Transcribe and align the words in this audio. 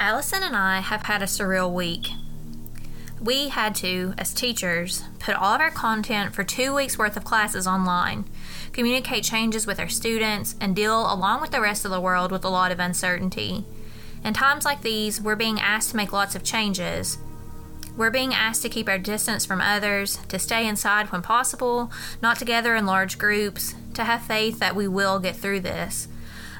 Allison 0.00 0.44
and 0.44 0.54
I 0.54 0.78
have 0.78 1.02
had 1.02 1.22
a 1.22 1.26
surreal 1.26 1.72
week. 1.72 2.10
We 3.20 3.48
had 3.48 3.74
to, 3.76 4.14
as 4.16 4.32
teachers, 4.32 5.02
put 5.18 5.34
all 5.34 5.52
of 5.52 5.60
our 5.60 5.72
content 5.72 6.36
for 6.36 6.44
two 6.44 6.72
weeks 6.72 6.96
worth 6.96 7.16
of 7.16 7.24
classes 7.24 7.66
online, 7.66 8.24
communicate 8.70 9.24
changes 9.24 9.66
with 9.66 9.80
our 9.80 9.88
students, 9.88 10.54
and 10.60 10.76
deal 10.76 11.12
along 11.12 11.40
with 11.40 11.50
the 11.50 11.60
rest 11.60 11.84
of 11.84 11.90
the 11.90 12.00
world 12.00 12.30
with 12.30 12.44
a 12.44 12.48
lot 12.48 12.70
of 12.70 12.78
uncertainty. 12.78 13.64
In 14.22 14.34
times 14.34 14.64
like 14.64 14.82
these, 14.82 15.20
we're 15.20 15.34
being 15.34 15.58
asked 15.58 15.90
to 15.90 15.96
make 15.96 16.12
lots 16.12 16.36
of 16.36 16.44
changes. 16.44 17.18
We're 17.96 18.12
being 18.12 18.32
asked 18.32 18.62
to 18.62 18.68
keep 18.68 18.88
our 18.88 18.98
distance 19.00 19.44
from 19.44 19.60
others, 19.60 20.18
to 20.28 20.38
stay 20.38 20.68
inside 20.68 21.10
when 21.10 21.22
possible, 21.22 21.90
not 22.22 22.38
together 22.38 22.76
in 22.76 22.86
large 22.86 23.18
groups, 23.18 23.74
to 23.94 24.04
have 24.04 24.22
faith 24.22 24.60
that 24.60 24.76
we 24.76 24.86
will 24.86 25.18
get 25.18 25.34
through 25.34 25.60
this. 25.60 26.06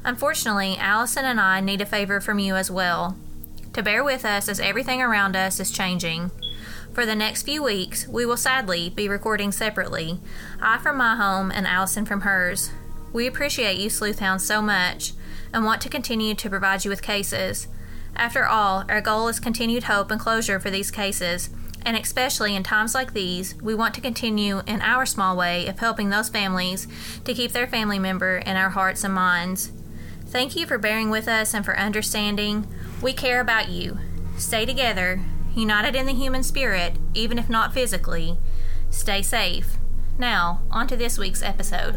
Unfortunately, 0.03 0.77
Allison 0.77 1.25
and 1.25 1.41
I 1.41 1.61
need 1.61 1.81
a 1.81 1.87
favor 1.87 2.21
from 2.21 2.41
you 2.41 2.57
as 2.57 2.69
well 2.69 3.17
to 3.73 3.83
bear 3.83 4.03
with 4.03 4.25
us 4.25 4.49
as 4.49 4.61
everything 4.61 5.03
around 5.03 5.37
us 5.37 5.61
is 5.61 5.71
changing. 5.71 6.31
For 6.93 7.07
the 7.07 7.15
next 7.15 7.43
few 7.43 7.63
weeks, 7.63 8.09
we 8.09 8.27
will 8.27 8.37
sadly 8.37 8.91
be 8.91 9.09
recording 9.09 9.53
separately, 9.53 10.21
I 10.61 10.79
from 10.79 10.97
my 10.97 11.17
home 11.17 11.51
and 11.51 11.67
Allison 11.67 12.05
from 12.05 12.23
hers. 12.23 12.71
We 13.13 13.27
appreciate 13.27 13.79
you 13.79 13.89
sleuthhounds 13.89 14.41
so 14.41 14.61
much 14.61 15.13
and 15.53 15.65
want 15.65 15.81
to 15.83 15.89
continue 15.89 16.35
to 16.35 16.51
provide 16.51 16.85
you 16.85 16.91
with 16.91 17.03
cases. 17.03 17.69
After 18.17 18.47
all, 18.47 18.85
our 18.89 19.01
goal 19.01 19.29
is 19.29 19.39
continued 19.39 19.85
hope 19.85 20.11
and 20.11 20.21
closure 20.21 20.59
for 20.59 20.71
these 20.71 20.91
cases, 20.91 21.51
and 21.83 21.97
especially 21.97 22.57
in 22.57 22.65
times 22.65 22.95
like 22.95 23.13
these, 23.13 23.55
we 23.63 23.75
want 23.75 23.95
to 23.95 24.01
continue 24.01 24.63
in 24.67 24.81
our 24.83 25.07
small 25.07 25.37
way 25.37 25.67
of 25.69 25.79
helping 25.79 26.11
those 26.11 26.29
families 26.29 26.89
to 27.25 27.35
keep 27.35 27.53
their 27.53 27.67
family 27.67 27.99
member 27.99 28.39
in 28.39 28.57
our 28.57 28.71
hearts 28.71 29.05
and 29.05 29.15
minds. 29.15 29.71
Thank 30.27 30.57
you 30.57 30.67
for 30.67 30.79
bearing 30.79 31.09
with 31.09 31.29
us 31.29 31.55
and 31.55 31.65
for 31.65 31.79
understanding. 31.79 32.67
We 33.01 33.13
care 33.13 33.41
about 33.41 33.69
you. 33.69 33.99
Stay 34.37 34.67
together, 34.67 35.21
united 35.55 35.95
in 35.95 36.07
the 36.07 36.15
human 36.15 36.43
spirit, 36.43 36.97
even 37.15 37.39
if 37.39 37.49
not 37.49 37.73
physically. 37.73 38.39
Stay 38.91 39.23
safe. 39.23 39.77
Now, 40.19 40.63
on 40.71 40.89
to 40.89 40.97
this 40.97 41.17
week's 41.19 41.43
episode. 41.43 41.97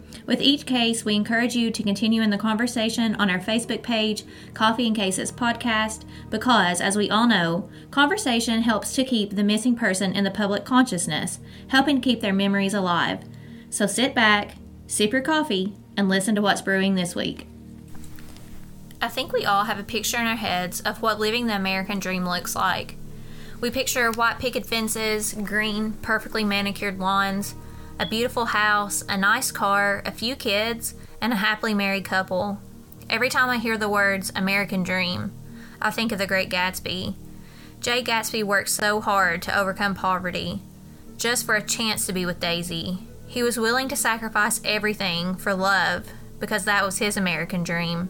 With 0.31 0.39
each 0.41 0.65
case, 0.65 1.03
we 1.03 1.17
encourage 1.17 1.57
you 1.57 1.71
to 1.71 1.83
continue 1.83 2.21
in 2.21 2.29
the 2.29 2.37
conversation 2.37 3.15
on 3.15 3.29
our 3.29 3.37
Facebook 3.37 3.83
page, 3.83 4.23
Coffee 4.53 4.87
and 4.87 4.95
Cases 4.95 5.29
Podcast, 5.29 6.05
because, 6.29 6.79
as 6.79 6.95
we 6.95 7.09
all 7.09 7.27
know, 7.27 7.69
conversation 7.91 8.61
helps 8.61 8.95
to 8.95 9.03
keep 9.03 9.35
the 9.35 9.43
missing 9.43 9.75
person 9.75 10.13
in 10.13 10.23
the 10.23 10.31
public 10.31 10.63
consciousness, 10.63 11.39
helping 11.67 11.99
keep 11.99 12.21
their 12.21 12.31
memories 12.31 12.73
alive. 12.73 13.25
So 13.69 13.85
sit 13.87 14.15
back, 14.15 14.55
sip 14.87 15.11
your 15.11 15.19
coffee, 15.19 15.73
and 15.97 16.07
listen 16.07 16.33
to 16.35 16.41
what's 16.41 16.61
brewing 16.61 16.95
this 16.95 17.13
week. 17.13 17.45
I 19.01 19.09
think 19.09 19.33
we 19.33 19.43
all 19.43 19.65
have 19.65 19.79
a 19.79 19.83
picture 19.83 20.15
in 20.15 20.27
our 20.27 20.37
heads 20.37 20.79
of 20.79 21.01
what 21.01 21.19
living 21.19 21.47
the 21.47 21.57
American 21.57 21.99
dream 21.99 22.25
looks 22.25 22.55
like. 22.55 22.95
We 23.59 23.69
picture 23.69 24.09
white 24.13 24.39
picket 24.39 24.65
fences, 24.65 25.33
green, 25.33 25.91
perfectly 26.01 26.45
manicured 26.45 26.99
lawns, 26.99 27.53
a 28.01 28.05
beautiful 28.07 28.45
house, 28.45 29.03
a 29.07 29.15
nice 29.15 29.51
car, 29.51 30.01
a 30.03 30.11
few 30.11 30.35
kids, 30.35 30.95
and 31.21 31.31
a 31.31 31.35
happily 31.35 31.75
married 31.75 32.03
couple. 32.03 32.59
Every 33.07 33.29
time 33.29 33.47
I 33.47 33.59
hear 33.59 33.77
the 33.77 33.87
words 33.87 34.31
American 34.35 34.81
Dream, 34.81 35.31
I 35.79 35.91
think 35.91 36.11
of 36.11 36.17
the 36.17 36.25
Great 36.25 36.49
Gatsby. 36.49 37.13
Jay 37.79 38.01
Gatsby 38.01 38.43
worked 38.43 38.69
so 38.69 39.01
hard 39.01 39.43
to 39.43 39.57
overcome 39.57 39.93
poverty 39.93 40.61
just 41.15 41.45
for 41.45 41.53
a 41.53 41.61
chance 41.61 42.07
to 42.07 42.13
be 42.13 42.25
with 42.25 42.39
Daisy. 42.39 42.97
He 43.27 43.43
was 43.43 43.59
willing 43.59 43.87
to 43.89 43.95
sacrifice 43.95 44.61
everything 44.65 45.35
for 45.35 45.53
love 45.53 46.07
because 46.39 46.65
that 46.65 46.83
was 46.83 46.97
his 46.97 47.15
American 47.15 47.63
dream. 47.63 48.09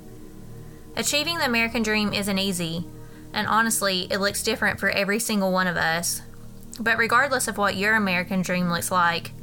Achieving 0.96 1.38
the 1.38 1.46
American 1.46 1.84
dream 1.84 2.14
isn't 2.14 2.40
easy, 2.40 2.86
and 3.34 3.46
honestly, 3.46 4.08
it 4.10 4.20
looks 4.20 4.42
different 4.42 4.80
for 4.80 4.90
every 4.90 5.20
single 5.20 5.52
one 5.52 5.68
of 5.68 5.76
us. 5.76 6.22
But 6.80 6.98
regardless 6.98 7.50
of 7.50 7.58
what 7.58 7.76
your 7.76 7.96
American 7.96 8.42
dream 8.42 8.70
looks 8.70 8.90
like, 8.90 9.34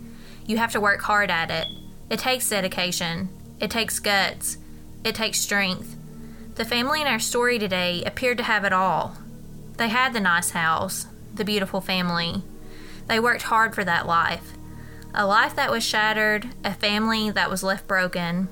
you 0.49 0.57
have 0.57 0.73
to 0.73 0.81
work 0.81 1.03
hard 1.03 1.31
at 1.31 1.51
it. 1.51 1.69
It 2.11 2.19
takes 2.19 2.49
dedication, 2.49 3.29
it 3.61 3.71
takes 3.71 3.99
guts, 3.99 4.57
it 5.05 5.15
takes 5.15 5.39
strength. 5.39 5.95
The 6.55 6.65
family 6.65 7.03
in 7.03 7.07
our 7.07 7.19
story 7.19 7.59
today 7.59 8.03
appeared 8.03 8.39
to 8.39 8.45
have 8.45 8.65
it 8.65 8.73
all. 8.73 9.19
They 9.77 9.89
had 9.89 10.15
the 10.15 10.21
nice 10.21 10.51
house, 10.51 11.07
the 11.35 11.45
beautiful 11.45 11.83
family. 11.83 12.43
They 13.07 13.21
worked 13.21 13.43
hard 13.43 13.75
for 13.75 13.85
that 13.85 14.07
life. 14.07 14.55
A 15.15 15.27
life 15.27 15.55
that 15.55 15.71
was 15.71 15.85
shattered, 15.85 16.49
a 16.65 16.73
family 16.73 17.31
that 17.31 17.51
was 17.51 17.63
left 17.63 17.87
broken. 17.87 18.49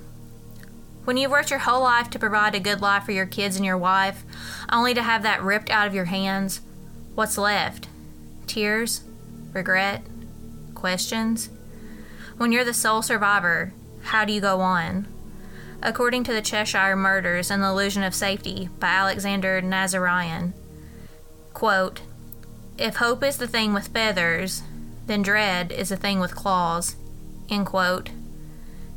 When 1.05 1.17
you've 1.17 1.31
worked 1.31 1.51
your 1.51 1.61
whole 1.61 1.83
life 1.83 2.11
to 2.11 2.19
provide 2.19 2.55
a 2.55 2.61
good 2.61 2.83
life 2.83 3.05
for 3.05 3.12
your 3.12 3.27
kids 3.27 3.56
and 3.56 3.65
your 3.65 3.79
wife, 3.79 4.23
only 4.71 4.93
to 4.93 5.03
have 5.03 5.23
that 5.23 5.43
ripped 5.43 5.71
out 5.71 5.87
of 5.87 5.95
your 5.95 6.06
hands, 6.06 6.61
what's 7.15 7.39
left? 7.39 7.89
Tears? 8.47 9.03
Regret? 9.55 10.03
Questions? 10.75 11.49
When 12.37 12.53
you're 12.53 12.65
the 12.65 12.75
sole 12.75 13.01
survivor, 13.01 13.73
how 14.03 14.27
do 14.27 14.33
you 14.33 14.43
go 14.43 14.61
on? 14.61 15.09
According 15.83 16.25
to 16.25 16.35
the 16.35 16.43
Cheshire 16.43 16.95
Murders 16.95 17.51
and 17.51 17.63
the 17.63 17.69
Illusion 17.69 18.03
of 18.03 18.15
Safety 18.15 18.69
by 18.79 18.89
Alexander 18.89 19.63
Nazaryan, 19.63 20.53
quote, 21.55 22.03
If 22.77 22.97
hope 22.97 23.25
is 23.25 23.39
the 23.39 23.49
thing 23.49 23.73
with 23.73 23.89
feathers, 23.89 24.63
then 25.07 25.23
dread 25.23 25.73
is 25.73 25.89
the 25.89 25.97
thing 25.97 26.21
with 26.21 26.35
claws. 26.35 26.97
End 27.49 27.65
quote. 27.65 28.11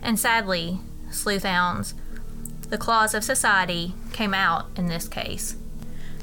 And 0.02 0.20
sadly, 0.20 0.80
sleuthhounds, 1.10 1.94
the 2.70 2.78
claws 2.78 3.14
of 3.14 3.24
society 3.24 3.94
came 4.12 4.34
out 4.34 4.66
in 4.76 4.88
this 4.88 5.08
case. 5.08 5.56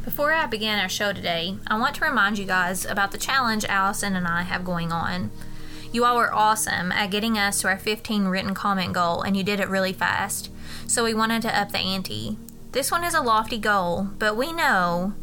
Before 0.05 0.35
I 0.35 0.45
begin 0.47 0.79
our 0.79 0.89
show 0.89 1.15
today, 1.15 1.57
I 1.67 1.79
want 1.79 1.97
to 1.97 2.05
remind 2.05 2.39
you 2.39 2.45
guys 2.45 2.85
about 2.85 3.13
the 3.13 3.19
challenge 3.19 3.65
Allison 3.65 4.15
and 4.15 4.27
I 4.27 4.43
have 4.43 4.65
going 4.67 4.93
on. 4.93 5.31
You 5.97 6.05
all 6.05 6.19
were 6.19 6.35
awesome 6.35 6.93
at 6.93 7.11
getting 7.11 7.39
us 7.39 7.63
to 7.63 7.69
our 7.69 7.79
15 7.79 8.27
written 8.27 8.53
comment 8.53 8.93
goal, 8.93 9.23
and 9.23 9.35
you 9.35 9.43
did 9.43 9.61
it 9.61 9.69
really 9.71 9.95
fast. 9.95 10.51
So 10.87 11.05
we 11.05 11.15
wanted 11.15 11.41
to 11.41 11.59
up 11.59 11.73
the 11.73 11.79
ante. 11.79 12.37
This 12.73 12.91
one 12.91 13.03
is 13.03 13.15
a 13.15 13.23
lofty 13.23 13.57
goal, 13.57 14.09
but 14.19 14.37
we 14.37 14.53
know 14.53 15.15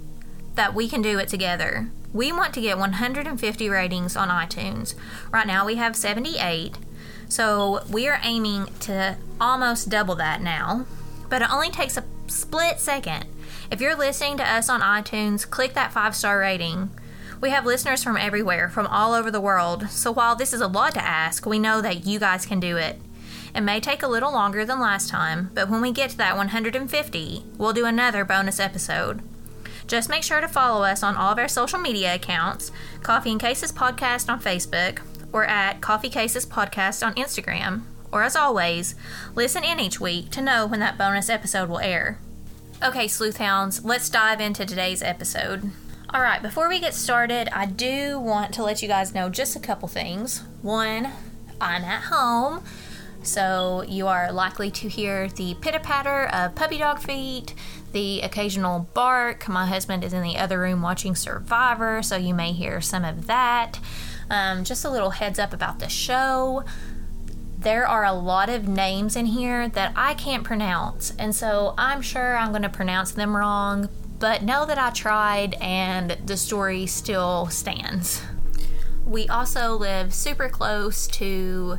that 0.55 0.73
we 0.73 0.89
can 0.89 1.03
do 1.03 1.19
it 1.19 1.27
together. 1.27 1.91
We 2.11 2.31
want 2.31 2.55
to 2.55 2.61
get 2.61 2.79
150 2.79 3.69
ratings 3.69 4.15
on 4.15 4.29
iTunes. 4.29 4.95
Right 5.31 5.45
now 5.45 5.63
we 5.63 5.75
have 5.75 5.95
78, 5.95 6.79
so 7.29 7.83
we 7.87 8.07
are 8.07 8.19
aiming 8.23 8.65
to 8.79 9.17
almost 9.39 9.89
double 9.89 10.15
that 10.15 10.41
now. 10.41 10.87
But 11.29 11.43
it 11.43 11.53
only 11.53 11.69
takes 11.69 11.97
a 11.97 12.03
split 12.25 12.79
second. 12.79 13.27
If 13.69 13.79
you're 13.79 13.95
listening 13.95 14.37
to 14.37 14.51
us 14.51 14.69
on 14.69 14.81
iTunes, 14.81 15.47
click 15.47 15.75
that 15.75 15.93
five 15.93 16.15
star 16.15 16.39
rating. 16.39 16.89
We 17.43 17.49
have 17.49 17.65
listeners 17.65 18.01
from 18.01 18.15
everywhere, 18.15 18.69
from 18.69 18.87
all 18.87 19.11
over 19.13 19.29
the 19.29 19.41
world, 19.41 19.89
so 19.89 20.13
while 20.13 20.33
this 20.33 20.53
is 20.53 20.61
a 20.61 20.67
lot 20.67 20.93
to 20.93 21.03
ask, 21.03 21.45
we 21.45 21.59
know 21.59 21.81
that 21.81 22.05
you 22.05 22.17
guys 22.17 22.45
can 22.45 22.61
do 22.61 22.77
it. 22.77 23.01
It 23.53 23.59
may 23.59 23.81
take 23.81 24.01
a 24.01 24.07
little 24.07 24.31
longer 24.31 24.65
than 24.65 24.79
last 24.79 25.09
time, 25.09 25.51
but 25.53 25.69
when 25.69 25.81
we 25.81 25.91
get 25.91 26.11
to 26.11 26.17
that 26.19 26.37
150, 26.37 27.43
we'll 27.57 27.73
do 27.73 27.85
another 27.85 28.23
bonus 28.23 28.61
episode. 28.61 29.21
Just 29.87 30.07
make 30.07 30.23
sure 30.23 30.39
to 30.39 30.47
follow 30.47 30.85
us 30.85 31.03
on 31.03 31.17
all 31.17 31.33
of 31.33 31.37
our 31.37 31.49
social 31.49 31.79
media 31.79 32.15
accounts 32.15 32.71
Coffee 33.01 33.31
and 33.31 33.41
Cases 33.41 33.73
Podcast 33.73 34.31
on 34.31 34.39
Facebook 34.39 34.99
or 35.33 35.43
at 35.43 35.81
Coffee 35.81 36.09
Cases 36.09 36.45
Podcast 36.45 37.05
on 37.05 37.13
Instagram. 37.15 37.81
Or 38.09 38.23
as 38.23 38.37
always, 38.37 38.95
listen 39.35 39.65
in 39.65 39.81
each 39.81 39.99
week 39.99 40.29
to 40.29 40.41
know 40.41 40.65
when 40.65 40.79
that 40.79 40.97
bonus 40.97 41.29
episode 41.29 41.67
will 41.67 41.79
air. 41.79 42.19
Okay, 42.81 43.07
sleuthhounds, 43.07 43.83
let's 43.83 44.09
dive 44.09 44.39
into 44.39 44.65
today's 44.65 45.03
episode. 45.03 45.73
All 46.13 46.21
right, 46.21 46.43
before 46.43 46.69
we 46.69 46.79
get 46.79 46.93
started, 46.93 47.49
I 47.51 47.65
do 47.65 48.19
want 48.19 48.53
to 48.53 48.63
let 48.63 48.83
you 48.83 48.87
guys 48.87 49.15
know 49.15 49.29
just 49.29 49.55
a 49.55 49.59
couple 49.59 49.87
things. 49.87 50.43
One, 50.61 51.09
I'm 51.59 51.83
at 51.83 52.03
home, 52.03 52.63
so 53.23 53.83
you 53.87 54.05
are 54.05 54.31
likely 54.31 54.69
to 54.69 54.87
hear 54.87 55.27
the 55.29 55.55
pitter 55.55 55.79
patter 55.79 56.27
of 56.27 56.53
puppy 56.53 56.77
dog 56.77 56.99
feet, 56.99 57.55
the 57.93 58.21
occasional 58.21 58.87
bark. 58.93 59.47
My 59.47 59.65
husband 59.65 60.03
is 60.03 60.13
in 60.13 60.21
the 60.21 60.37
other 60.37 60.59
room 60.59 60.83
watching 60.83 61.15
Survivor, 61.15 62.03
so 62.03 62.15
you 62.15 62.35
may 62.35 62.51
hear 62.51 62.79
some 62.79 63.03
of 63.03 63.25
that. 63.25 63.79
Um, 64.29 64.63
just 64.63 64.85
a 64.85 64.91
little 64.91 65.09
heads 65.09 65.39
up 65.39 65.51
about 65.51 65.79
the 65.79 65.89
show. 65.89 66.63
There 67.57 67.87
are 67.87 68.05
a 68.05 68.13
lot 68.13 68.49
of 68.49 68.67
names 68.67 69.15
in 69.15 69.25
here 69.25 69.67
that 69.69 69.93
I 69.95 70.13
can't 70.13 70.43
pronounce, 70.43 71.11
and 71.17 71.33
so 71.33 71.73
I'm 71.75 72.03
sure 72.03 72.37
I'm 72.37 72.51
going 72.51 72.61
to 72.61 72.69
pronounce 72.69 73.13
them 73.13 73.35
wrong, 73.35 73.89
but 74.23 74.41
know 74.41 74.65
that 74.65 74.77
I 74.77 74.89
tried 74.91 75.55
and 75.55 76.11
the 76.25 76.37
story 76.37 76.85
still 76.85 77.47
stands. 77.47 78.21
We 79.05 79.27
also 79.27 79.75
live 79.75 80.13
super 80.13 80.47
close 80.47 81.07
to 81.07 81.77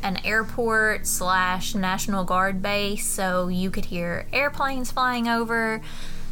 an 0.00 0.24
airport 0.24 1.08
slash 1.08 1.74
National 1.74 2.22
Guard 2.22 2.62
base, 2.62 3.04
so 3.04 3.48
you 3.48 3.72
could 3.72 3.86
hear 3.86 4.28
airplanes 4.32 4.92
flying 4.92 5.26
over. 5.26 5.82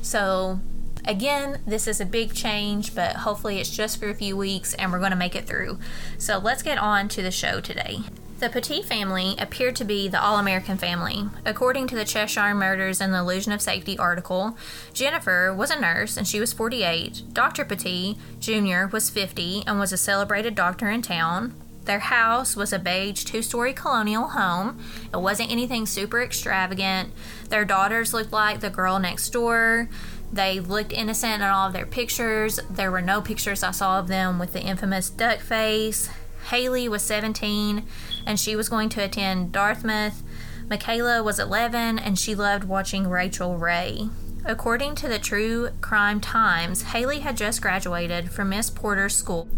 So, 0.00 0.60
again, 1.04 1.60
this 1.66 1.88
is 1.88 2.00
a 2.00 2.06
big 2.06 2.34
change, 2.34 2.94
but 2.94 3.16
hopefully 3.16 3.58
it's 3.58 3.68
just 3.68 3.98
for 3.98 4.08
a 4.08 4.14
few 4.14 4.36
weeks 4.36 4.74
and 4.74 4.92
we're 4.92 5.00
going 5.00 5.10
to 5.10 5.16
make 5.16 5.34
it 5.34 5.48
through. 5.48 5.80
So, 6.18 6.38
let's 6.38 6.62
get 6.62 6.78
on 6.78 7.08
to 7.08 7.20
the 7.20 7.32
show 7.32 7.60
today. 7.60 8.02
The 8.38 8.48
Petit 8.48 8.82
family 8.82 9.34
appeared 9.36 9.74
to 9.76 9.84
be 9.84 10.06
the 10.06 10.22
All 10.22 10.38
American 10.38 10.78
family. 10.78 11.28
According 11.44 11.88
to 11.88 11.96
the 11.96 12.04
Cheshire 12.04 12.54
Murders 12.54 13.00
and 13.00 13.12
the 13.12 13.18
Illusion 13.18 13.50
of 13.50 13.60
Safety 13.60 13.98
article, 13.98 14.56
Jennifer 14.92 15.52
was 15.52 15.72
a 15.72 15.80
nurse 15.80 16.16
and 16.16 16.24
she 16.24 16.38
was 16.38 16.52
48. 16.52 17.24
Dr. 17.32 17.64
Petit 17.64 18.16
Jr. 18.38 18.86
was 18.92 19.10
50 19.10 19.64
and 19.66 19.80
was 19.80 19.92
a 19.92 19.96
celebrated 19.96 20.54
doctor 20.54 20.88
in 20.88 21.02
town. 21.02 21.52
Their 21.84 21.98
house 21.98 22.54
was 22.54 22.72
a 22.72 22.78
beige 22.78 23.24
two 23.24 23.42
story 23.42 23.72
colonial 23.72 24.28
home. 24.28 24.78
It 25.12 25.20
wasn't 25.20 25.50
anything 25.50 25.84
super 25.84 26.22
extravagant. 26.22 27.12
Their 27.48 27.64
daughters 27.64 28.14
looked 28.14 28.30
like 28.30 28.60
the 28.60 28.70
girl 28.70 29.00
next 29.00 29.30
door. 29.30 29.88
They 30.32 30.60
looked 30.60 30.92
innocent 30.92 31.42
in 31.42 31.48
all 31.48 31.66
of 31.66 31.72
their 31.72 31.86
pictures. 31.86 32.60
There 32.70 32.92
were 32.92 33.02
no 33.02 33.20
pictures 33.20 33.64
I 33.64 33.72
saw 33.72 33.98
of 33.98 34.06
them 34.06 34.38
with 34.38 34.52
the 34.52 34.62
infamous 34.62 35.10
duck 35.10 35.40
face. 35.40 36.08
Hayley 36.50 36.88
was 36.88 37.02
17 37.02 37.84
and 38.28 38.38
she 38.38 38.54
was 38.54 38.68
going 38.68 38.90
to 38.90 39.02
attend 39.02 39.50
Dartmouth. 39.50 40.22
Michaela 40.68 41.22
was 41.22 41.38
11 41.38 41.98
and 41.98 42.18
she 42.18 42.34
loved 42.34 42.64
watching 42.64 43.08
Rachael 43.08 43.56
Ray. 43.56 44.10
According 44.44 44.96
to 44.96 45.08
the 45.08 45.18
True 45.18 45.70
Crime 45.80 46.20
Times, 46.20 46.82
Hayley 46.82 47.20
had 47.20 47.38
just 47.38 47.62
graduated 47.62 48.30
from 48.30 48.50
Miss 48.50 48.68
Porter's 48.68 49.16
school. 49.16 49.48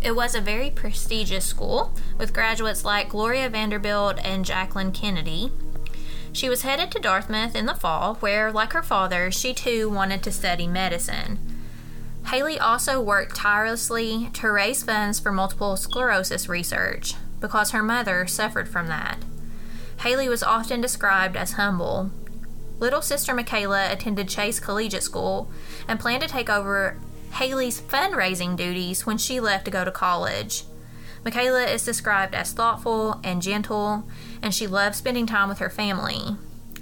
It 0.00 0.16
was 0.16 0.34
a 0.34 0.40
very 0.40 0.70
prestigious 0.70 1.44
school 1.44 1.92
with 2.18 2.32
graduates 2.32 2.82
like 2.82 3.10
Gloria 3.10 3.50
Vanderbilt 3.50 4.18
and 4.24 4.44
Jacqueline 4.44 4.92
Kennedy. 4.92 5.52
She 6.32 6.48
was 6.48 6.62
headed 6.62 6.90
to 6.92 6.98
Dartmouth 6.98 7.54
in 7.54 7.66
the 7.66 7.74
fall, 7.74 8.14
where, 8.16 8.50
like 8.50 8.72
her 8.72 8.82
father, 8.82 9.30
she 9.30 9.52
too 9.52 9.90
wanted 9.90 10.22
to 10.22 10.32
study 10.32 10.66
medicine. 10.66 11.38
Hayley 12.28 12.58
also 12.58 13.02
worked 13.02 13.36
tirelessly 13.36 14.30
to 14.32 14.50
raise 14.50 14.82
funds 14.82 15.20
for 15.20 15.30
multiple 15.30 15.76
sclerosis 15.76 16.48
research 16.48 17.14
because 17.42 17.72
her 17.72 17.82
mother 17.82 18.26
suffered 18.26 18.68
from 18.68 18.86
that. 18.86 19.18
Hayley 20.00 20.28
was 20.28 20.42
often 20.42 20.80
described 20.80 21.36
as 21.36 21.52
humble. 21.52 22.10
Little 22.78 23.02
sister 23.02 23.34
Michaela 23.34 23.92
attended 23.92 24.28
Chase 24.28 24.58
Collegiate 24.58 25.02
School 25.02 25.50
and 25.86 26.00
planned 26.00 26.22
to 26.22 26.28
take 26.28 26.48
over 26.48 26.96
Hayley's 27.34 27.80
fundraising 27.80 28.56
duties 28.56 29.04
when 29.04 29.18
she 29.18 29.38
left 29.38 29.66
to 29.66 29.70
go 29.70 29.84
to 29.84 29.90
college. 29.90 30.64
Michaela 31.24 31.64
is 31.64 31.84
described 31.84 32.34
as 32.34 32.52
thoughtful 32.52 33.20
and 33.22 33.42
gentle, 33.42 34.04
and 34.42 34.52
she 34.54 34.66
loved 34.66 34.96
spending 34.96 35.26
time 35.26 35.48
with 35.48 35.58
her 35.58 35.70
family. 35.70 36.36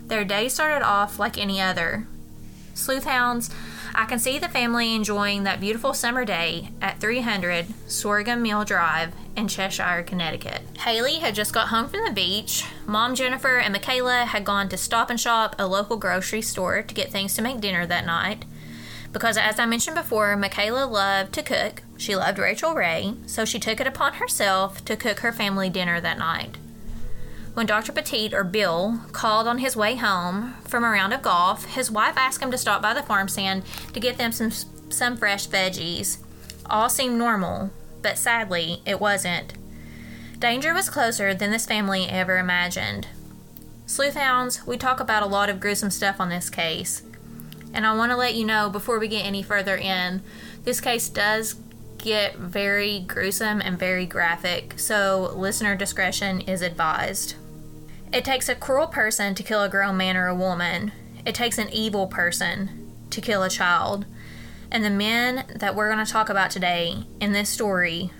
Their 0.06 0.24
day 0.24 0.48
started 0.48 0.84
off 0.84 1.18
like 1.18 1.36
any 1.36 1.60
other. 1.60 2.06
Sleuthhounds, 2.74 3.52
I 3.94 4.06
can 4.06 4.18
see 4.18 4.38
the 4.38 4.48
family 4.48 4.94
enjoying 4.94 5.42
that 5.42 5.60
beautiful 5.60 5.92
summer 5.92 6.24
day 6.24 6.70
at 6.80 7.00
300 7.00 7.66
Sorghum 7.86 8.42
Mill 8.42 8.64
Drive 8.64 9.12
in 9.36 9.48
Cheshire, 9.48 10.02
Connecticut. 10.06 10.62
Hayley 10.80 11.16
had 11.16 11.34
just 11.34 11.52
got 11.52 11.68
home 11.68 11.88
from 11.88 12.04
the 12.04 12.12
beach. 12.12 12.64
Mom 12.86 13.14
Jennifer 13.14 13.58
and 13.58 13.72
Michaela 13.72 14.24
had 14.24 14.44
gone 14.44 14.68
to 14.68 14.76
Stop 14.76 15.10
and 15.10 15.20
Shop, 15.20 15.54
a 15.58 15.66
local 15.66 15.96
grocery 15.96 16.42
store, 16.42 16.82
to 16.82 16.94
get 16.94 17.10
things 17.10 17.34
to 17.34 17.42
make 17.42 17.60
dinner 17.60 17.86
that 17.86 18.06
night. 18.06 18.44
Because, 19.12 19.36
as 19.36 19.58
I 19.58 19.66
mentioned 19.66 19.96
before, 19.96 20.36
Michaela 20.36 20.84
loved 20.84 21.32
to 21.34 21.42
cook. 21.42 21.82
She 21.96 22.14
loved 22.14 22.38
Rachael 22.38 22.74
Ray, 22.74 23.14
so 23.26 23.44
she 23.44 23.58
took 23.58 23.80
it 23.80 23.86
upon 23.86 24.14
herself 24.14 24.84
to 24.84 24.96
cook 24.96 25.20
her 25.20 25.32
family 25.32 25.68
dinner 25.68 26.00
that 26.00 26.18
night. 26.18 26.56
When 27.54 27.66
Dr. 27.66 27.92
Petit, 27.92 28.32
or 28.32 28.44
Bill, 28.44 29.00
called 29.12 29.48
on 29.48 29.58
his 29.58 29.76
way 29.76 29.96
home 29.96 30.54
from 30.66 30.84
a 30.84 30.90
round 30.90 31.12
of 31.12 31.22
golf, 31.22 31.64
his 31.64 31.90
wife 31.90 32.16
asked 32.16 32.40
him 32.40 32.52
to 32.52 32.58
stop 32.58 32.80
by 32.80 32.94
the 32.94 33.02
farm 33.02 33.28
stand 33.28 33.64
to 33.92 34.00
get 34.00 34.18
them 34.18 34.30
some, 34.30 34.52
some 34.90 35.16
fresh 35.16 35.48
veggies. 35.48 36.18
All 36.66 36.88
seemed 36.88 37.18
normal, 37.18 37.70
but 38.02 38.18
sadly, 38.18 38.82
it 38.86 39.00
wasn't. 39.00 39.54
Danger 40.38 40.72
was 40.72 40.88
closer 40.88 41.34
than 41.34 41.50
this 41.50 41.66
family 41.66 42.06
ever 42.08 42.38
imagined. 42.38 43.08
Sleuthhounds, 43.86 44.66
we 44.66 44.76
talk 44.76 45.00
about 45.00 45.22
a 45.22 45.26
lot 45.26 45.50
of 45.50 45.60
gruesome 45.60 45.90
stuff 45.90 46.20
on 46.20 46.28
this 46.28 46.48
case. 46.48 47.02
And 47.72 47.86
I 47.86 47.94
want 47.94 48.10
to 48.12 48.16
let 48.16 48.34
you 48.34 48.44
know 48.44 48.70
before 48.70 48.98
we 48.98 49.08
get 49.08 49.24
any 49.24 49.42
further 49.42 49.76
in, 49.76 50.22
this 50.64 50.80
case 50.80 51.08
does 51.08 51.56
get 51.98 52.36
very 52.36 53.00
gruesome 53.00 53.60
and 53.60 53.78
very 53.78 54.06
graphic, 54.06 54.78
so 54.78 55.32
listener 55.36 55.76
discretion 55.76 56.40
is 56.40 56.62
advised. 56.62 57.34
It 58.12 58.24
takes 58.24 58.48
a 58.48 58.54
cruel 58.54 58.86
person 58.86 59.34
to 59.34 59.42
kill 59.42 59.62
a 59.62 59.68
grown 59.68 59.96
man 59.96 60.16
or 60.16 60.26
a 60.26 60.34
woman. 60.34 60.92
It 61.24 61.34
takes 61.34 61.58
an 61.58 61.68
evil 61.70 62.06
person 62.06 62.92
to 63.10 63.20
kill 63.20 63.42
a 63.42 63.50
child. 63.50 64.04
And 64.72 64.84
the 64.84 64.90
men 64.90 65.46
that 65.56 65.74
we're 65.74 65.92
going 65.92 66.04
to 66.04 66.10
talk 66.10 66.28
about 66.28 66.50
today 66.50 67.04
in 67.20 67.32
this 67.32 67.48
story 67.48 68.12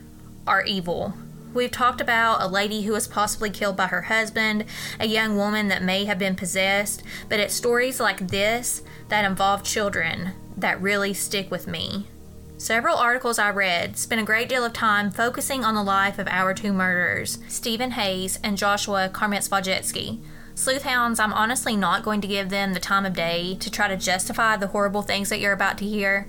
are 0.46 0.64
evil. 0.64 1.14
We've 1.54 1.70
talked 1.70 2.00
about 2.00 2.42
a 2.42 2.48
lady 2.48 2.82
who 2.82 2.92
was 2.92 3.08
possibly 3.08 3.50
killed 3.50 3.76
by 3.76 3.86
her 3.86 4.02
husband, 4.02 4.64
a 4.98 5.06
young 5.06 5.36
woman 5.36 5.68
that 5.68 5.82
may 5.82 6.04
have 6.04 6.18
been 6.18 6.36
possessed, 6.36 7.02
but 7.28 7.40
it's 7.40 7.54
stories 7.54 8.00
like 8.00 8.28
this 8.28 8.82
that 9.08 9.24
involve 9.24 9.62
children 9.62 10.32
that 10.56 10.80
really 10.80 11.14
stick 11.14 11.50
with 11.50 11.66
me. 11.66 12.06
Several 12.56 12.96
articles 12.96 13.38
I 13.38 13.50
read 13.50 13.96
spent 13.96 14.20
a 14.20 14.24
great 14.24 14.48
deal 14.48 14.64
of 14.64 14.72
time 14.72 15.10
focusing 15.10 15.64
on 15.64 15.74
the 15.74 15.82
life 15.82 16.18
of 16.18 16.28
our 16.28 16.52
two 16.52 16.72
murderers, 16.72 17.38
Steven 17.48 17.92
Hayes 17.92 18.38
and 18.44 18.58
Joshua 18.58 19.08
Komisarjevsky. 19.12 20.20
Sleuthhounds, 20.54 21.18
I'm 21.18 21.32
honestly 21.32 21.74
not 21.74 22.02
going 22.02 22.20
to 22.20 22.28
give 22.28 22.50
them 22.50 22.74
the 22.74 22.80
time 22.80 23.06
of 23.06 23.14
day 23.14 23.56
to 23.60 23.70
try 23.70 23.88
to 23.88 23.96
justify 23.96 24.56
the 24.56 24.66
horrible 24.66 25.02
things 25.02 25.30
that 25.30 25.40
you're 25.40 25.54
about 25.54 25.78
to 25.78 25.86
hear. 25.86 26.28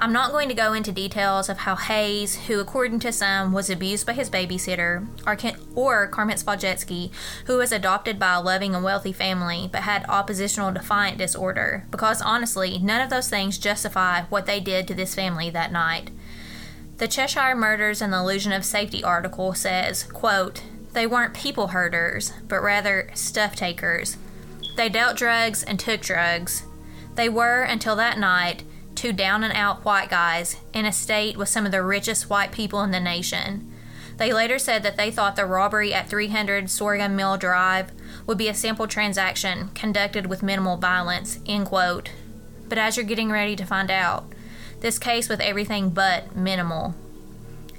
I'm 0.00 0.12
not 0.12 0.30
going 0.30 0.48
to 0.48 0.54
go 0.54 0.74
into 0.74 0.92
details 0.92 1.48
of 1.48 1.58
how 1.58 1.74
Hayes, 1.74 2.46
who 2.46 2.60
according 2.60 3.00
to 3.00 3.10
some 3.10 3.52
was 3.52 3.68
abused 3.68 4.06
by 4.06 4.12
his 4.12 4.30
babysitter, 4.30 5.04
or, 5.26 5.36
or 5.74 6.08
Komisarjevsky, 6.08 7.10
who 7.46 7.56
was 7.56 7.72
adopted 7.72 8.16
by 8.16 8.34
a 8.34 8.40
loving 8.40 8.76
and 8.76 8.84
wealthy 8.84 9.12
family 9.12 9.68
but 9.72 9.82
had 9.82 10.06
oppositional 10.08 10.70
defiant 10.70 11.18
disorder, 11.18 11.84
because 11.90 12.22
honestly, 12.22 12.78
none 12.78 13.00
of 13.00 13.10
those 13.10 13.28
things 13.28 13.58
justify 13.58 14.22
what 14.24 14.46
they 14.46 14.60
did 14.60 14.86
to 14.86 14.94
this 14.94 15.16
family 15.16 15.50
that 15.50 15.72
night. 15.72 16.12
The 16.98 17.08
Cheshire 17.08 17.56
Murders 17.56 18.00
and 18.00 18.12
the 18.12 18.18
Illusion 18.18 18.52
of 18.52 18.64
Safety 18.64 19.02
article 19.02 19.52
says, 19.52 20.04
quote, 20.04 20.62
they 20.92 21.08
weren't 21.08 21.34
people 21.34 21.68
herders, 21.68 22.32
but 22.46 22.62
rather 22.62 23.10
stuff 23.14 23.56
takers. 23.56 24.16
They 24.76 24.88
dealt 24.88 25.16
drugs 25.16 25.64
and 25.64 25.78
took 25.78 26.02
drugs. 26.02 26.62
They 27.16 27.28
were, 27.28 27.62
until 27.62 27.96
that 27.96 28.16
night, 28.16 28.62
two 28.98 29.12
down 29.12 29.44
and 29.44 29.52
out 29.52 29.84
white 29.84 30.10
guys 30.10 30.56
in 30.72 30.84
a 30.84 30.92
state 30.92 31.36
with 31.36 31.48
some 31.48 31.64
of 31.64 31.70
the 31.70 31.82
richest 31.84 32.28
white 32.28 32.50
people 32.50 32.82
in 32.82 32.90
the 32.90 32.98
nation. 32.98 33.72
They 34.16 34.32
later 34.32 34.58
said 34.58 34.82
that 34.82 34.96
they 34.96 35.12
thought 35.12 35.36
the 35.36 35.46
robbery 35.46 35.94
at 35.94 36.10
300 36.10 36.68
Sorghum 36.68 37.14
Mill 37.14 37.36
Drive 37.36 37.92
would 38.26 38.36
be 38.36 38.48
a 38.48 38.54
simple 38.54 38.88
transaction 38.88 39.68
conducted 39.68 40.26
with 40.26 40.42
minimal 40.42 40.76
violence, 40.76 41.38
end 41.46 41.66
quote. 41.66 42.10
But 42.68 42.78
as 42.78 42.96
you're 42.96 43.06
getting 43.06 43.30
ready 43.30 43.54
to 43.54 43.64
find 43.64 43.88
out, 43.90 44.24
This 44.80 44.98
case 44.98 45.28
with 45.28 45.40
everything 45.40 45.90
but 45.90 46.36
minimal. 46.36 46.94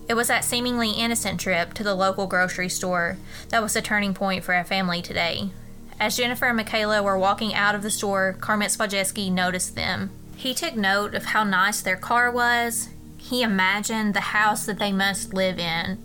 It 0.09 0.15
was 0.15 0.27
that 0.27 0.43
seemingly 0.43 0.91
innocent 0.91 1.39
trip 1.39 1.73
to 1.75 1.83
the 1.83 1.95
local 1.95 2.27
grocery 2.27 2.67
store 2.67 3.17
that 3.49 3.61
was 3.61 3.73
the 3.73 3.81
turning 3.81 4.13
point 4.13 4.43
for 4.43 4.53
our 4.53 4.65
family 4.65 5.01
today. 5.01 5.51
As 5.99 6.17
Jennifer 6.17 6.47
and 6.47 6.57
Michaela 6.57 7.03
were 7.03 7.17
walking 7.17 7.53
out 7.53 7.75
of 7.75 7.83
the 7.83 7.91
store, 7.91 8.35
Komisarjevsky 8.39 9.31
noticed 9.31 9.75
them. 9.75 10.11
He 10.39 10.53
took 10.53 10.73
note 10.73 11.15
of 11.15 11.25
how 11.25 11.43
nice 11.43 11.81
their 11.81 11.97
car 11.97 12.31
was. 12.31 12.87
He 13.17 13.41
imagined 13.41 14.13
the 14.13 14.31
house 14.31 14.65
that 14.67 14.79
they 14.79 14.93
must 14.93 15.33
live 15.33 15.59
in. 15.59 15.97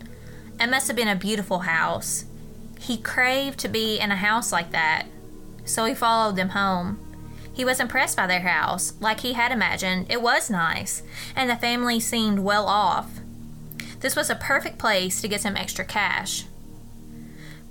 It 0.59 0.69
must 0.69 0.87
have 0.87 0.95
been 0.97 1.07
a 1.07 1.15
beautiful 1.15 1.59
house. 1.59 2.25
He 2.77 2.97
craved 2.97 3.59
to 3.59 3.69
be 3.69 3.97
in 3.97 4.11
a 4.11 4.17
house 4.17 4.51
like 4.51 4.71
that, 4.71 5.05
so 5.63 5.85
he 5.85 5.95
followed 5.95 6.35
them 6.35 6.49
home. 6.49 6.99
He 7.53 7.63
was 7.63 7.79
impressed 7.79 8.17
by 8.17 8.27
their 8.27 8.41
house, 8.41 8.91
like 8.99 9.21
he 9.21 9.33
had 9.33 9.53
imagined. 9.53 10.07
It 10.09 10.21
was 10.21 10.49
nice, 10.49 11.01
and 11.33 11.49
the 11.49 11.55
family 11.55 12.01
seemed 12.01 12.39
well 12.39 12.67
off. 12.67 13.21
This 14.01 14.17
was 14.17 14.29
a 14.29 14.35
perfect 14.35 14.77
place 14.77 15.21
to 15.21 15.29
get 15.29 15.39
some 15.39 15.55
extra 15.55 15.85
cash. 15.85 16.43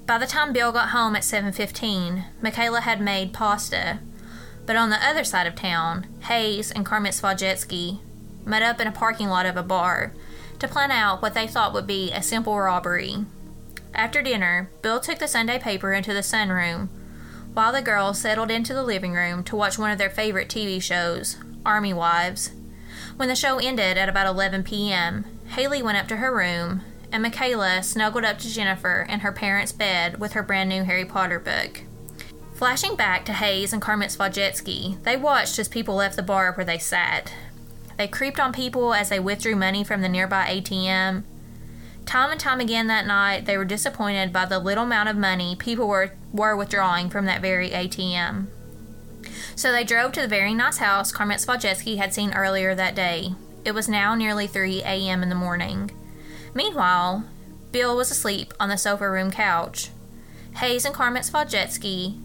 By 0.06 0.16
the 0.16 0.26
time 0.26 0.54
Bill 0.54 0.72
got 0.72 0.88
home 0.88 1.14
at 1.14 1.24
7:15, 1.24 2.24
Michaela 2.40 2.80
had 2.80 3.02
made 3.02 3.34
pasta. 3.34 3.98
But 4.66 4.76
on 4.76 4.90
the 4.90 5.04
other 5.04 5.24
side 5.24 5.46
of 5.46 5.54
town, 5.54 6.06
Hayes 6.22 6.70
and 6.70 6.86
Komisarjevsky 6.86 8.00
met 8.44 8.62
up 8.62 8.80
in 8.80 8.86
a 8.86 8.92
parking 8.92 9.28
lot 9.28 9.46
of 9.46 9.56
a 9.56 9.62
bar 9.62 10.12
to 10.58 10.68
plan 10.68 10.90
out 10.90 11.20
what 11.20 11.34
they 11.34 11.46
thought 11.46 11.72
would 11.74 11.86
be 11.86 12.10
a 12.12 12.22
simple 12.22 12.58
robbery. 12.58 13.16
After 13.94 14.22
dinner, 14.22 14.70
Bill 14.82 15.00
took 15.00 15.18
the 15.18 15.28
Sunday 15.28 15.58
paper 15.58 15.92
into 15.92 16.12
the 16.12 16.20
sunroom, 16.20 16.88
while 17.52 17.72
the 17.72 17.82
girls 17.82 18.18
settled 18.18 18.50
into 18.50 18.74
the 18.74 18.82
living 18.82 19.12
room 19.12 19.44
to 19.44 19.56
watch 19.56 19.78
one 19.78 19.90
of 19.90 19.98
their 19.98 20.10
favorite 20.10 20.48
TV 20.48 20.82
shows, 20.82 21.36
Army 21.64 21.92
Wives. 21.92 22.50
When 23.16 23.28
the 23.28 23.36
show 23.36 23.58
ended 23.58 23.96
at 23.96 24.08
about 24.08 24.26
11 24.26 24.64
p.m., 24.64 25.24
Hayley 25.48 25.82
went 25.82 25.98
up 25.98 26.08
to 26.08 26.16
her 26.16 26.34
room 26.34 26.82
and 27.12 27.22
Michaela 27.22 27.80
snuggled 27.84 28.24
up 28.24 28.38
to 28.38 28.52
Jennifer 28.52 29.06
in 29.08 29.20
her 29.20 29.30
parents' 29.30 29.70
bed 29.70 30.18
with 30.18 30.32
her 30.32 30.42
brand 30.42 30.68
new 30.68 30.82
Harry 30.82 31.04
Potter 31.04 31.38
book. 31.38 31.82
Flashing 32.54 32.94
back 32.94 33.24
to 33.24 33.32
Hayes 33.32 33.72
and 33.72 33.82
Komisarjevsky, 33.82 35.02
they 35.02 35.16
watched 35.16 35.58
as 35.58 35.66
people 35.66 35.96
left 35.96 36.14
the 36.14 36.22
bar 36.22 36.52
where 36.52 36.64
they 36.64 36.78
sat. 36.78 37.32
They 37.98 38.06
creeped 38.06 38.38
on 38.38 38.52
people 38.52 38.94
as 38.94 39.08
they 39.08 39.18
withdrew 39.18 39.56
money 39.56 39.82
from 39.82 40.02
the 40.02 40.08
nearby 40.08 40.46
ATM. 40.46 41.24
Time 42.06 42.30
and 42.30 42.38
time 42.38 42.60
again 42.60 42.86
that 42.86 43.08
night, 43.08 43.46
they 43.46 43.58
were 43.58 43.64
disappointed 43.64 44.32
by 44.32 44.44
the 44.44 44.60
little 44.60 44.84
amount 44.84 45.08
of 45.08 45.16
money 45.16 45.56
people 45.56 45.88
were, 45.88 46.12
were 46.32 46.56
withdrawing 46.56 47.10
from 47.10 47.24
that 47.26 47.42
very 47.42 47.70
ATM. 47.70 48.46
So 49.56 49.72
they 49.72 49.82
drove 49.82 50.12
to 50.12 50.20
the 50.20 50.28
very 50.28 50.54
nice 50.54 50.78
house 50.78 51.12
Komisarjevsky 51.12 51.96
had 51.96 52.14
seen 52.14 52.34
earlier 52.34 52.72
that 52.74 52.94
day. 52.94 53.34
It 53.64 53.72
was 53.72 53.88
now 53.88 54.14
nearly 54.14 54.46
3 54.46 54.82
a.m. 54.82 55.24
in 55.24 55.28
the 55.28 55.34
morning. 55.34 55.90
Meanwhile, 56.54 57.24
Bill 57.72 57.96
was 57.96 58.12
asleep 58.12 58.54
on 58.60 58.68
the 58.68 58.76
sofa 58.76 59.10
room 59.10 59.32
couch. 59.32 59.90
Hayes 60.56 60.84
and 60.84 60.94
Komisarjevsky 60.94 62.20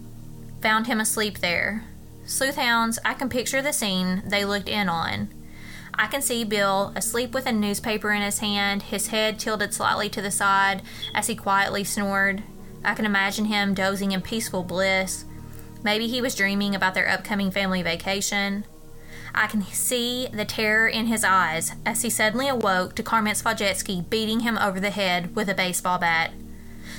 found 0.60 0.86
him 0.86 1.00
asleep 1.00 1.38
there. 1.38 1.84
Sleuthhounds, 2.26 2.98
I 3.04 3.14
can 3.14 3.28
picture 3.28 3.62
the 3.62 3.72
scene 3.72 4.22
they 4.26 4.44
looked 4.44 4.68
in 4.68 4.88
on. 4.88 5.28
I 5.94 6.06
can 6.06 6.22
see 6.22 6.44
Bill 6.44 6.92
asleep 6.94 7.32
with 7.32 7.46
a 7.46 7.52
newspaper 7.52 8.10
in 8.12 8.22
his 8.22 8.38
hand, 8.38 8.84
his 8.84 9.08
head 9.08 9.38
tilted 9.38 9.74
slightly 9.74 10.08
to 10.10 10.22
the 10.22 10.30
side 10.30 10.82
as 11.14 11.26
he 11.26 11.34
quietly 11.34 11.84
snored. 11.84 12.42
I 12.84 12.94
can 12.94 13.04
imagine 13.04 13.46
him 13.46 13.74
dozing 13.74 14.12
in 14.12 14.22
peaceful 14.22 14.62
bliss. 14.62 15.24
Maybe 15.82 16.06
he 16.06 16.20
was 16.20 16.34
dreaming 16.34 16.74
about 16.74 16.94
their 16.94 17.08
upcoming 17.08 17.50
family 17.50 17.82
vacation. 17.82 18.64
I 19.34 19.46
can 19.46 19.62
see 19.62 20.28
the 20.32 20.44
terror 20.44 20.88
in 20.88 21.06
his 21.06 21.24
eyes 21.24 21.72
as 21.84 22.02
he 22.02 22.10
suddenly 22.10 22.48
awoke 22.48 22.94
to 22.96 23.02
Komisarjevsky 23.02 24.08
beating 24.08 24.40
him 24.40 24.58
over 24.58 24.80
the 24.80 24.90
head 24.90 25.34
with 25.36 25.48
a 25.48 25.54
baseball 25.54 25.98
bat. 25.98 26.32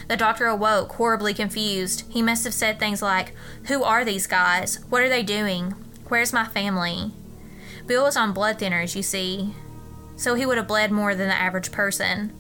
The 0.07 0.17
doctor 0.17 0.45
awoke, 0.47 0.93
horribly 0.93 1.33
confused. 1.33 2.03
He 2.09 2.21
must 2.21 2.43
have 2.43 2.53
said 2.53 2.79
things 2.79 3.01
like, 3.01 3.33
Who 3.67 3.83
are 3.83 4.03
these 4.03 4.27
guys? 4.27 4.79
What 4.89 5.01
are 5.01 5.09
they 5.09 5.23
doing? 5.23 5.71
Where's 6.07 6.33
my 6.33 6.45
family? 6.45 7.11
Bill 7.87 8.03
was 8.03 8.17
on 8.17 8.33
blood 8.33 8.59
thinners, 8.59 8.95
you 8.95 9.03
see, 9.03 9.53
so 10.15 10.35
he 10.35 10.45
would 10.45 10.57
have 10.57 10.67
bled 10.67 10.91
more 10.91 11.15
than 11.15 11.27
the 11.27 11.35
average 11.35 11.71
person. 11.71 12.33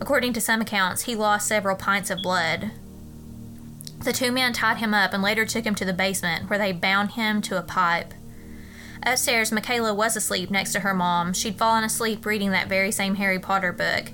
According 0.00 0.32
to 0.34 0.40
some 0.40 0.60
accounts, 0.60 1.02
he 1.02 1.14
lost 1.14 1.46
several 1.46 1.76
pints 1.76 2.10
of 2.10 2.22
blood. 2.22 2.70
The 4.04 4.12
two 4.12 4.30
men 4.30 4.52
tied 4.52 4.78
him 4.78 4.94
up 4.94 5.12
and 5.12 5.22
later 5.22 5.44
took 5.44 5.64
him 5.64 5.74
to 5.74 5.84
the 5.84 5.92
basement, 5.92 6.48
where 6.48 6.58
they 6.58 6.72
bound 6.72 7.12
him 7.12 7.42
to 7.42 7.58
a 7.58 7.62
pipe. 7.62 8.14
Upstairs, 9.02 9.52
Michaela 9.52 9.94
was 9.94 10.16
asleep 10.16 10.50
next 10.50 10.72
to 10.72 10.80
her 10.80 10.94
mom. 10.94 11.32
She'd 11.32 11.58
fallen 11.58 11.84
asleep 11.84 12.24
reading 12.24 12.50
that 12.50 12.68
very 12.68 12.90
same 12.90 13.16
Harry 13.16 13.38
Potter 13.38 13.72
book. 13.72 14.12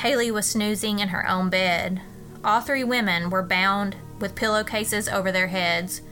Hayley 0.00 0.30
was 0.30 0.46
snoozing 0.46 0.98
in 0.98 1.08
her 1.08 1.28
own 1.28 1.50
bed. 1.50 2.00
All 2.44 2.60
three 2.60 2.84
women 2.84 3.30
were 3.30 3.42
bound 3.42 3.96
with 4.20 4.34
pillowcases 4.34 5.08
over 5.08 5.32
their 5.32 5.46
heads. 5.46 6.02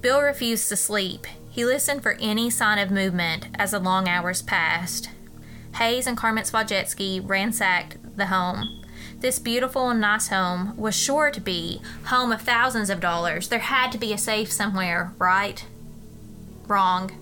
Bill 0.00 0.22
refused 0.22 0.68
to 0.70 0.76
sleep. 0.76 1.26
He 1.50 1.64
listened 1.64 2.02
for 2.02 2.16
any 2.20 2.48
sign 2.48 2.78
of 2.78 2.90
movement 2.90 3.48
as 3.58 3.72
the 3.72 3.78
long 3.78 4.08
hours 4.08 4.40
passed. 4.40 5.10
Hayes 5.76 6.06
and 6.06 6.16
Komisarjevsky 6.16 7.28
ransacked 7.28 8.16
the 8.16 8.26
home. 8.26 8.82
This 9.18 9.38
beautiful 9.38 9.90
and 9.90 10.00
nice 10.00 10.28
home 10.28 10.74
was 10.78 10.96
sure 10.96 11.30
to 11.30 11.40
be 11.40 11.82
home 12.06 12.32
of 12.32 12.40
thousands 12.40 12.88
of 12.88 13.00
dollars. 13.00 13.48
There 13.48 13.58
had 13.58 13.92
to 13.92 13.98
be 13.98 14.14
a 14.14 14.18
safe 14.18 14.50
somewhere, 14.50 15.12
right? 15.18 15.64
Wrong. 16.66 17.12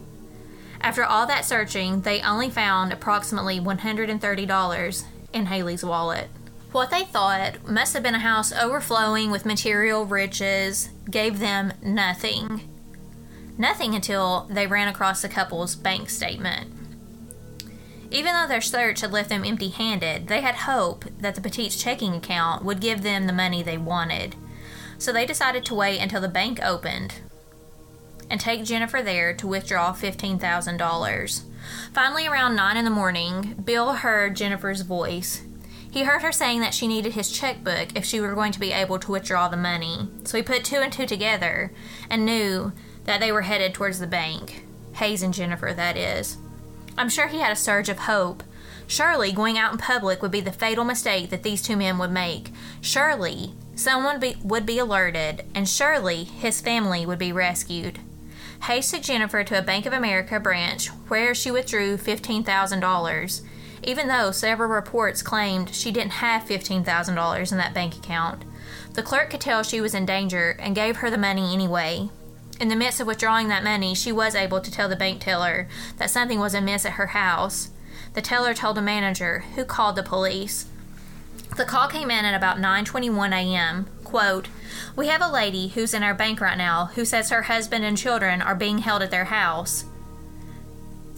After 0.80 1.04
all 1.04 1.26
that 1.26 1.44
searching, 1.44 2.02
they 2.02 2.20
only 2.20 2.50
found 2.50 2.92
approximately 2.92 3.58
$130 3.58 5.04
in 5.32 5.46
Hayley's 5.46 5.84
wallet. 5.84 6.30
What 6.70 6.90
they 6.90 7.04
thought 7.04 7.66
must 7.66 7.94
have 7.94 8.02
been 8.02 8.14
a 8.14 8.18
house 8.18 8.52
overflowing 8.52 9.30
with 9.30 9.46
material 9.46 10.04
riches 10.04 10.90
gave 11.10 11.38
them 11.38 11.72
nothing. 11.82 12.68
Nothing 13.56 13.94
until 13.94 14.46
they 14.50 14.66
ran 14.66 14.86
across 14.86 15.22
the 15.22 15.30
couple's 15.30 15.74
bank 15.74 16.10
statement. 16.10 16.70
Even 18.10 18.32
though 18.32 18.46
their 18.46 18.60
search 18.60 19.00
had 19.00 19.12
left 19.12 19.30
them 19.30 19.44
empty 19.44 19.68
handed, 19.68 20.28
they 20.28 20.42
had 20.42 20.54
hope 20.54 21.06
that 21.18 21.34
the 21.34 21.40
Petit's 21.40 21.82
checking 21.82 22.14
account 22.14 22.64
would 22.64 22.80
give 22.80 23.02
them 23.02 23.26
the 23.26 23.32
money 23.32 23.62
they 23.62 23.78
wanted. 23.78 24.36
So 24.98 25.12
they 25.12 25.26
decided 25.26 25.64
to 25.66 25.74
wait 25.74 26.00
until 26.00 26.20
the 26.20 26.28
bank 26.28 26.60
opened 26.62 27.14
and 28.30 28.40
take 28.40 28.64
Jennifer 28.64 29.02
there 29.02 29.32
to 29.34 29.46
withdraw 29.46 29.92
$15,000. 29.94 31.42
Finally, 31.94 32.26
around 32.26 32.56
9 32.56 32.76
in 32.76 32.84
the 32.84 32.90
morning, 32.90 33.54
Bill 33.64 33.94
heard 33.94 34.36
Jennifer's 34.36 34.82
voice. 34.82 35.42
He 35.98 36.04
heard 36.04 36.22
her 36.22 36.30
saying 36.30 36.60
that 36.60 36.74
she 36.74 36.86
needed 36.86 37.14
his 37.14 37.28
checkbook 37.28 37.88
if 37.96 38.04
she 38.04 38.20
were 38.20 38.36
going 38.36 38.52
to 38.52 38.60
be 38.60 38.70
able 38.70 39.00
to 39.00 39.10
withdraw 39.10 39.48
the 39.48 39.56
money. 39.56 40.08
So 40.22 40.36
he 40.36 40.44
put 40.44 40.62
two 40.64 40.76
and 40.76 40.92
two 40.92 41.06
together 41.06 41.72
and 42.08 42.24
knew 42.24 42.70
that 43.02 43.18
they 43.18 43.32
were 43.32 43.42
headed 43.42 43.74
towards 43.74 43.98
the 43.98 44.06
bank. 44.06 44.64
Hayes 44.92 45.24
and 45.24 45.34
Jennifer, 45.34 45.72
that 45.74 45.96
is. 45.96 46.36
I'm 46.96 47.08
sure 47.08 47.26
he 47.26 47.40
had 47.40 47.50
a 47.50 47.56
surge 47.56 47.88
of 47.88 47.98
hope. 47.98 48.44
Surely 48.86 49.32
going 49.32 49.58
out 49.58 49.72
in 49.72 49.78
public 49.78 50.22
would 50.22 50.30
be 50.30 50.40
the 50.40 50.52
fatal 50.52 50.84
mistake 50.84 51.30
that 51.30 51.42
these 51.42 51.62
two 51.62 51.76
men 51.76 51.98
would 51.98 52.12
make. 52.12 52.52
Surely 52.80 53.54
someone 53.74 54.20
be, 54.20 54.36
would 54.44 54.66
be 54.66 54.78
alerted, 54.78 55.46
and 55.52 55.68
surely 55.68 56.22
his 56.22 56.60
family 56.60 57.06
would 57.06 57.18
be 57.18 57.32
rescued. 57.32 57.98
Hayes 58.62 58.88
took 58.88 59.02
Jennifer 59.02 59.42
to 59.42 59.58
a 59.58 59.62
Bank 59.62 59.84
of 59.84 59.92
America 59.92 60.38
branch 60.38 60.90
where 61.08 61.34
she 61.34 61.50
withdrew 61.50 61.96
$15,000, 61.96 63.40
even 63.82 64.08
though 64.08 64.30
several 64.30 64.68
reports 64.68 65.22
claimed 65.22 65.74
she 65.74 65.90
didn't 65.90 66.12
have 66.12 66.42
$15,000 66.42 67.52
in 67.52 67.58
that 67.58 67.74
bank 67.74 67.96
account. 67.96 68.44
The 68.94 69.02
clerk 69.02 69.30
could 69.30 69.40
tell 69.40 69.62
she 69.62 69.80
was 69.80 69.94
in 69.94 70.06
danger 70.06 70.56
and 70.58 70.74
gave 70.74 70.96
her 70.96 71.10
the 71.10 71.18
money 71.18 71.52
anyway. 71.52 72.10
In 72.60 72.68
the 72.68 72.76
midst 72.76 73.00
of 73.00 73.06
withdrawing 73.06 73.48
that 73.48 73.62
money, 73.62 73.94
she 73.94 74.10
was 74.10 74.34
able 74.34 74.60
to 74.60 74.70
tell 74.70 74.88
the 74.88 74.96
bank 74.96 75.20
teller 75.20 75.68
that 75.98 76.10
something 76.10 76.40
was 76.40 76.54
amiss 76.54 76.84
at 76.84 76.94
her 76.94 77.08
house. 77.08 77.70
The 78.14 78.22
teller 78.22 78.54
told 78.54 78.76
a 78.78 78.82
manager, 78.82 79.44
who 79.54 79.64
called 79.64 79.94
the 79.94 80.02
police. 80.02 80.66
The 81.56 81.64
call 81.64 81.88
came 81.88 82.10
in 82.10 82.24
at 82.24 82.34
about 82.34 82.58
9:21 82.58 83.32
a.m. 83.32 83.86
Quote, 84.02 84.48
"We 84.96 85.06
have 85.08 85.22
a 85.22 85.28
lady 85.28 85.68
who's 85.68 85.94
in 85.94 86.02
our 86.02 86.14
bank 86.14 86.40
right 86.40 86.58
now 86.58 86.90
who 86.94 87.04
says 87.04 87.30
her 87.30 87.42
husband 87.42 87.84
and 87.84 87.96
children 87.96 88.42
are 88.42 88.54
being 88.54 88.78
held 88.78 89.02
at 89.02 89.10
their 89.10 89.26
house." 89.26 89.84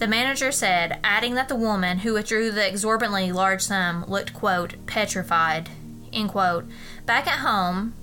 The 0.01 0.07
manager 0.07 0.51
said, 0.51 0.99
adding 1.03 1.35
that 1.35 1.47
the 1.47 1.55
woman 1.55 1.99
who 1.99 2.13
withdrew 2.13 2.49
the 2.49 2.67
exorbitantly 2.67 3.31
large 3.31 3.61
sum 3.61 4.03
looked, 4.07 4.33
quote, 4.33 4.73
petrified. 4.87 5.69
End 6.11 6.29
quote. 6.29 6.65
Back 7.05 7.27
at 7.27 7.41
home, 7.41 7.93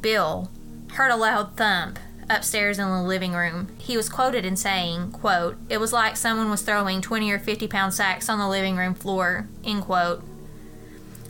Bill 0.00 0.48
heard 0.92 1.10
a 1.10 1.16
loud 1.16 1.56
thump 1.56 1.98
upstairs 2.28 2.78
in 2.78 2.88
the 2.88 3.02
living 3.02 3.32
room. 3.32 3.66
He 3.78 3.96
was 3.96 4.08
quoted 4.08 4.46
in 4.46 4.54
saying, 4.54 5.10
quote, 5.10 5.56
It 5.68 5.80
was 5.80 5.92
like 5.92 6.16
someone 6.16 6.50
was 6.50 6.62
throwing 6.62 7.00
20 7.00 7.32
or 7.32 7.40
50 7.40 7.66
pound 7.66 7.94
sacks 7.94 8.28
on 8.28 8.38
the 8.38 8.48
living 8.48 8.76
room 8.76 8.94
floor, 8.94 9.48
end 9.64 9.82
quote. 9.82 10.22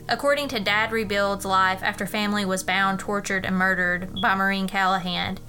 According 0.07 0.49
to 0.49 0.59
Dad 0.59 0.91
Rebuilds 0.91 1.45
Life 1.45 1.81
After 1.81 2.05
Family 2.05 2.45
Was 2.45 2.61
Bound, 2.61 2.99
Tortured, 2.99 3.43
and 3.43 3.55
Murdered 3.55 4.21
by 4.21 4.35
Maureen 4.35 4.67
Callahan, 4.67 5.39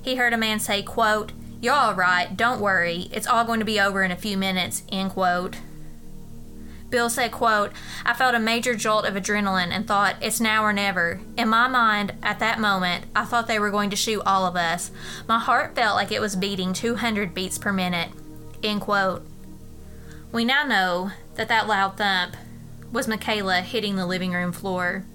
he 0.00 0.14
heard 0.14 0.32
a 0.32 0.38
man 0.38 0.60
say, 0.60 0.82
quote, 0.82 1.32
You're 1.64 1.72
all 1.72 1.94
right, 1.94 2.36
don't 2.36 2.60
worry, 2.60 3.08
it's 3.10 3.26
all 3.26 3.46
going 3.46 3.60
to 3.60 3.64
be 3.64 3.80
over 3.80 4.02
in 4.02 4.10
a 4.10 4.16
few 4.16 4.36
minutes, 4.36 4.82
end 4.92 5.12
quote. 5.12 5.56
Bill 6.90 7.08
said, 7.08 7.32
quote, 7.32 7.72
I 8.04 8.12
felt 8.12 8.34
a 8.34 8.38
major 8.38 8.74
jolt 8.74 9.06
of 9.06 9.14
adrenaline 9.14 9.70
and 9.70 9.88
thought, 9.88 10.16
it's 10.20 10.42
now 10.42 10.62
or 10.62 10.74
never. 10.74 11.22
In 11.38 11.48
my 11.48 11.66
mind, 11.66 12.16
at 12.22 12.38
that 12.38 12.60
moment, 12.60 13.06
I 13.16 13.24
thought 13.24 13.46
they 13.46 13.58
were 13.58 13.70
going 13.70 13.88
to 13.88 13.96
shoot 13.96 14.20
all 14.26 14.44
of 14.44 14.56
us. 14.56 14.90
My 15.26 15.38
heart 15.38 15.74
felt 15.74 15.96
like 15.96 16.12
it 16.12 16.20
was 16.20 16.36
beating 16.36 16.74
200 16.74 17.32
beats 17.32 17.56
per 17.56 17.72
minute, 17.72 18.10
end 18.62 18.82
quote. 18.82 19.26
We 20.32 20.44
now 20.44 20.64
know 20.64 21.12
that 21.36 21.48
that 21.48 21.66
loud 21.66 21.96
thump 21.96 22.36
was 22.92 23.08
Michaela 23.08 23.62
hitting 23.62 23.96
the 23.96 24.04
living 24.04 24.32
room 24.32 24.52
floor. 24.52 25.06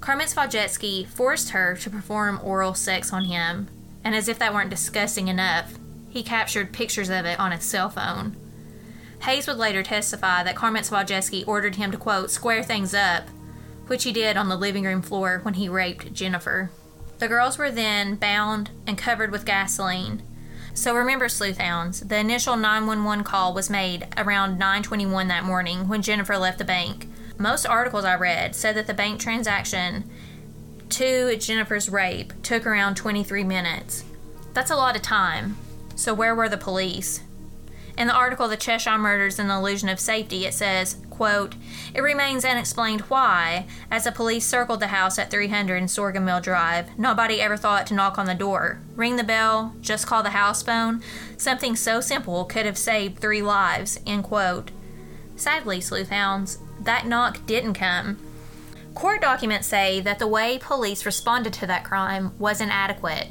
Komisarjevsky 0.00 1.06
forced 1.08 1.50
her 1.50 1.76
to 1.76 1.90
perform 1.90 2.40
oral 2.42 2.72
sex 2.72 3.12
on 3.12 3.26
him, 3.26 3.68
and 4.04 4.14
as 4.14 4.28
if 4.28 4.38
that 4.38 4.54
weren't 4.54 4.70
disgusting 4.70 5.28
enough, 5.28 5.74
he 6.08 6.22
captured 6.22 6.72
pictures 6.72 7.08
of 7.08 7.24
it 7.24 7.38
on 7.40 7.52
his 7.52 7.64
cell 7.64 7.88
phone. 7.88 8.36
Hayes 9.22 9.46
would 9.46 9.56
later 9.56 9.82
testify 9.82 10.42
that 10.42 10.56
Komisarjevsky 10.56 11.46
ordered 11.46 11.76
him 11.76 11.92
to, 11.92 11.96
quote, 11.96 12.30
square 12.30 12.62
things 12.62 12.92
up, 12.92 13.28
which 13.86 14.04
he 14.04 14.12
did 14.12 14.36
on 14.36 14.48
the 14.48 14.56
living 14.56 14.84
room 14.84 15.00
floor 15.00 15.40
when 15.42 15.54
he 15.54 15.68
raped 15.68 16.12
Jennifer. 16.12 16.70
The 17.18 17.28
girls 17.28 17.56
were 17.56 17.70
then 17.70 18.16
bound 18.16 18.70
and 18.86 18.98
covered 18.98 19.30
with 19.30 19.46
gasoline. 19.46 20.22
So 20.74 20.94
remember, 20.94 21.28
sleuthhounds, 21.28 22.08
the 22.08 22.18
initial 22.18 22.56
911 22.56 23.24
call 23.24 23.54
was 23.54 23.70
made 23.70 24.08
around 24.16 24.58
9:21 24.58 25.28
that 25.28 25.44
morning 25.44 25.86
when 25.86 26.02
Jennifer 26.02 26.36
left 26.36 26.58
the 26.58 26.64
bank. 26.64 27.08
Most 27.38 27.66
articles 27.66 28.04
I 28.04 28.16
read 28.16 28.56
said 28.56 28.74
that 28.76 28.86
the 28.86 28.94
bank 28.94 29.20
transaction 29.20 30.10
to 30.92 31.36
Jennifer's 31.36 31.88
rape 31.88 32.32
took 32.42 32.66
around 32.66 32.96
23 32.96 33.44
minutes. 33.44 34.04
That's 34.52 34.70
a 34.70 34.76
lot 34.76 34.96
of 34.96 35.02
time. 35.02 35.56
So 35.96 36.12
where 36.12 36.34
were 36.34 36.48
the 36.48 36.56
police? 36.56 37.22
In 37.96 38.06
the 38.06 38.14
article 38.14 38.48
The 38.48 38.56
Cheshire 38.56 38.98
Murders 38.98 39.38
and 39.38 39.50
the 39.50 39.54
Illusion 39.54 39.88
of 39.88 40.00
Safety, 40.00 40.46
it 40.46 40.54
says, 40.54 40.96
quote, 41.10 41.54
It 41.94 42.00
remains 42.00 42.44
unexplained 42.44 43.02
why, 43.02 43.66
as 43.90 44.04
the 44.04 44.12
police 44.12 44.46
circled 44.46 44.80
the 44.80 44.88
house 44.88 45.18
at 45.18 45.30
300 45.30 45.76
and 45.76 45.90
Sorghum 45.90 46.24
Mill 46.24 46.40
Drive, 46.40 46.98
nobody 46.98 47.40
ever 47.40 47.56
thought 47.56 47.86
to 47.88 47.94
knock 47.94 48.18
on 48.18 48.26
the 48.26 48.34
door, 48.34 48.80
ring 48.96 49.16
the 49.16 49.24
bell, 49.24 49.74
just 49.80 50.06
call 50.06 50.22
the 50.22 50.30
house 50.30 50.62
phone. 50.62 51.02
Something 51.36 51.76
so 51.76 52.00
simple 52.00 52.44
could 52.44 52.64
have 52.64 52.78
saved 52.78 53.18
three 53.18 53.42
lives, 53.42 54.00
end 54.06 54.24
quote. 54.24 54.70
Sadly, 55.36 55.80
sleuthhounds, 55.80 56.58
that 56.80 57.06
knock 57.06 57.46
didn't 57.46 57.74
come. 57.74 58.18
Court 58.94 59.20
documents 59.20 59.66
say 59.66 60.00
that 60.00 60.18
the 60.18 60.26
way 60.26 60.58
police 60.58 61.06
responded 61.06 61.52
to 61.54 61.66
that 61.66 61.84
crime 61.84 62.32
was 62.38 62.60
inadequate 62.60 63.28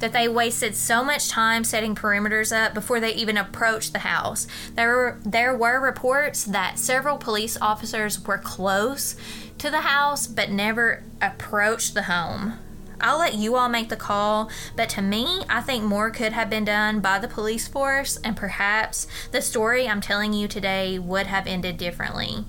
that 0.00 0.12
they 0.12 0.28
wasted 0.28 0.74
so 0.74 1.02
much 1.02 1.30
time 1.30 1.64
setting 1.64 1.94
perimeters 1.94 2.54
up 2.54 2.74
before 2.74 3.00
they 3.00 3.14
even 3.14 3.38
approached 3.38 3.92
the 3.92 4.00
house. 4.00 4.46
There 4.74 4.88
were, 4.88 5.20
there 5.24 5.56
were 5.56 5.80
reports 5.80 6.44
that 6.44 6.78
several 6.78 7.16
police 7.16 7.56
officers 7.60 8.22
were 8.22 8.36
close 8.36 9.16
to 9.58 9.70
the 9.70 9.80
house 9.80 10.26
but 10.26 10.50
never 10.50 11.02
approached 11.22 11.94
the 11.94 12.02
home. 12.02 12.58
I'll 13.00 13.18
let 13.18 13.34
you 13.34 13.56
all 13.56 13.68
make 13.68 13.88
the 13.88 13.96
call, 13.96 14.50
but 14.76 14.88
to 14.90 15.02
me, 15.02 15.42
I 15.48 15.60
think 15.60 15.84
more 15.84 16.10
could 16.10 16.32
have 16.32 16.48
been 16.48 16.64
done 16.64 17.00
by 17.00 17.18
the 17.18 17.28
police 17.28 17.66
force, 17.66 18.16
and 18.18 18.36
perhaps 18.36 19.06
the 19.30 19.42
story 19.42 19.88
I'm 19.88 20.00
telling 20.00 20.32
you 20.32 20.48
today 20.48 20.98
would 20.98 21.26
have 21.26 21.46
ended 21.46 21.76
differently. 21.76 22.44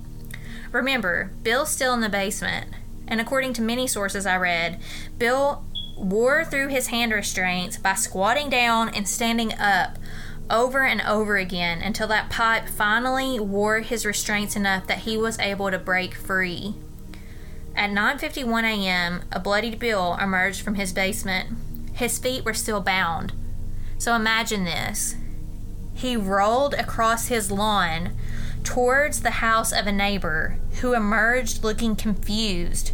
Remember, 0.75 1.31
Bill's 1.41 1.71
still 1.71 1.93
in 1.93 2.01
the 2.01 2.09
basement, 2.09 2.67
and 3.07 3.21
according 3.21 3.53
to 3.53 3.61
many 3.61 3.87
sources 3.87 4.25
I 4.25 4.35
read, 4.35 4.77
Bill 5.17 5.63
wore 5.95 6.43
through 6.43 6.67
his 6.67 6.87
hand 6.87 7.13
restraints 7.13 7.77
by 7.77 7.93
squatting 7.93 8.49
down 8.49 8.89
and 8.89 9.07
standing 9.07 9.53
up 9.53 9.97
over 10.49 10.83
and 10.83 10.99
over 10.99 11.37
again 11.37 11.81
until 11.81 12.09
that 12.09 12.29
pipe 12.29 12.67
finally 12.67 13.39
wore 13.39 13.79
his 13.79 14.05
restraints 14.05 14.57
enough 14.57 14.85
that 14.87 14.99
he 14.99 15.15
was 15.15 15.39
able 15.39 15.71
to 15.71 15.79
break 15.79 16.13
free. 16.13 16.75
At 17.73 17.91
9:51 17.91 18.65
a.m., 18.65 19.23
a 19.31 19.39
bloodied 19.39 19.79
Bill 19.79 20.17
emerged 20.19 20.59
from 20.59 20.75
his 20.75 20.91
basement. 20.91 21.55
His 21.93 22.19
feet 22.19 22.43
were 22.43 22.53
still 22.53 22.81
bound. 22.81 23.31
So 23.97 24.13
imagine 24.13 24.65
this. 24.65 25.15
He 25.93 26.17
rolled 26.17 26.73
across 26.73 27.29
his 27.29 27.49
lawn 27.49 28.11
towards 28.65 29.21
the 29.21 29.31
house 29.31 29.71
of 29.71 29.87
a 29.87 29.91
neighbor 29.91 30.57
who 30.81 30.93
emerged 30.93 31.63
looking 31.63 31.95
confused 31.95 32.91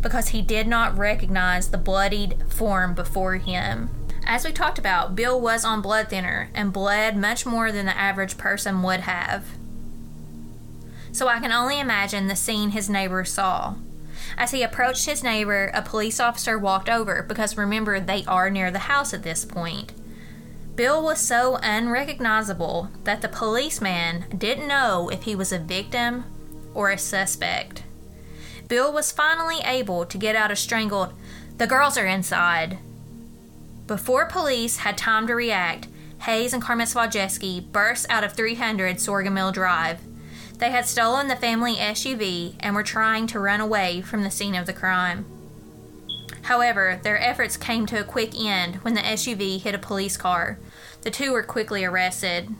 because 0.00 0.28
he 0.28 0.42
did 0.42 0.68
not 0.68 0.96
recognize 0.96 1.70
the 1.70 1.78
bloodied 1.78 2.36
form 2.48 2.94
before 2.94 3.36
him. 3.36 3.90
As 4.26 4.44
we 4.44 4.52
talked 4.52 4.78
about, 4.78 5.16
Bill 5.16 5.40
was 5.40 5.64
on 5.64 5.82
blood 5.82 6.08
thinner 6.08 6.50
and 6.54 6.72
bled 6.72 7.16
much 7.16 7.44
more 7.44 7.72
than 7.72 7.86
the 7.86 7.96
average 7.96 8.38
person 8.38 8.82
would 8.82 9.00
have. 9.00 9.44
So 11.10 11.28
I 11.28 11.40
can 11.40 11.52
only 11.52 11.80
imagine 11.80 12.26
the 12.26 12.36
scene 12.36 12.70
his 12.70 12.90
neighbor 12.90 13.24
saw. 13.24 13.76
As 14.36 14.50
he 14.50 14.62
approached 14.62 15.06
his 15.06 15.22
neighbor, 15.22 15.70
a 15.72 15.82
police 15.82 16.20
officer 16.20 16.58
walked 16.58 16.88
over 16.88 17.22
because 17.22 17.56
remember, 17.56 18.00
they 18.00 18.24
are 18.26 18.50
near 18.50 18.70
the 18.70 18.80
house 18.80 19.14
at 19.14 19.22
this 19.22 19.44
point. 19.44 19.92
Bill 20.76 21.04
was 21.04 21.20
so 21.20 21.56
unrecognizable 21.62 22.90
that 23.04 23.22
the 23.22 23.28
policeman 23.28 24.24
didn't 24.36 24.66
know 24.66 25.08
if 25.08 25.22
he 25.22 25.36
was 25.36 25.52
a 25.52 25.58
victim 25.58 26.24
or 26.74 26.90
a 26.90 26.98
suspect. 26.98 27.84
Bill 28.66 28.92
was 28.92 29.12
finally 29.12 29.60
able 29.64 30.04
to 30.04 30.18
get 30.18 30.34
out 30.34 30.50
a 30.50 30.56
strangled, 30.56 31.12
The 31.58 31.68
girls 31.68 31.96
are 31.96 32.06
inside. 32.06 32.78
Before 33.86 34.26
police 34.26 34.78
had 34.78 34.98
time 34.98 35.28
to 35.28 35.34
react, 35.34 35.86
Hayes 36.22 36.52
and 36.52 36.62
Komisarjevsky 36.62 37.70
burst 37.70 38.06
out 38.10 38.24
of 38.24 38.32
300 38.32 38.98
Sorghum 38.98 39.34
Mill 39.34 39.52
Drive. 39.52 40.00
They 40.58 40.70
had 40.70 40.86
stolen 40.86 41.28
the 41.28 41.36
family 41.36 41.76
SUV 41.76 42.56
and 42.58 42.74
were 42.74 42.82
trying 42.82 43.26
to 43.28 43.38
run 43.38 43.60
away 43.60 44.00
from 44.00 44.22
the 44.22 44.30
scene 44.30 44.54
of 44.54 44.66
the 44.66 44.72
crime. 44.72 45.26
However, 46.44 47.00
their 47.02 47.20
efforts 47.20 47.56
came 47.56 47.86
to 47.86 48.00
a 48.00 48.04
quick 48.04 48.38
end 48.38 48.76
when 48.76 48.94
the 48.94 49.00
SUV 49.00 49.60
hit 49.60 49.74
a 49.74 49.78
police 49.78 50.16
car. 50.16 50.58
The 51.00 51.10
two 51.10 51.32
were 51.32 51.42
quickly 51.42 51.84
arrested. 51.84 52.54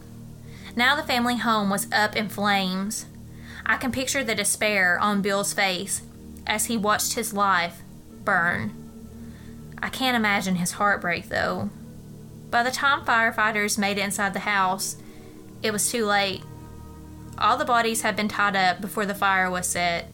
Now 0.74 0.96
the 0.96 1.02
family 1.02 1.36
home 1.36 1.68
was 1.68 1.90
up 1.92 2.16
in 2.16 2.28
flames. 2.30 3.06
I 3.66 3.76
can 3.76 3.92
picture 3.92 4.24
the 4.24 4.34
despair 4.34 4.98
on 4.98 5.22
Bill's 5.22 5.52
face 5.52 6.02
as 6.46 6.66
he 6.66 6.76
watched 6.76 7.12
his 7.12 7.34
life 7.34 7.82
burn. 8.24 8.72
I 9.82 9.90
can't 9.90 10.16
imagine 10.16 10.56
his 10.56 10.72
heartbreak, 10.72 11.28
though. 11.28 11.68
By 12.50 12.62
the 12.62 12.70
time 12.70 13.04
firefighters 13.04 13.76
made 13.76 13.98
it 13.98 14.04
inside 14.04 14.32
the 14.32 14.40
house, 14.40 14.96
it 15.62 15.72
was 15.72 15.90
too 15.90 16.06
late. 16.06 16.42
All 17.36 17.58
the 17.58 17.64
bodies 17.66 18.00
had 18.00 18.16
been 18.16 18.28
tied 18.28 18.56
up 18.56 18.80
before 18.80 19.04
the 19.04 19.14
fire 19.14 19.50
was 19.50 19.66
set. 19.66 20.10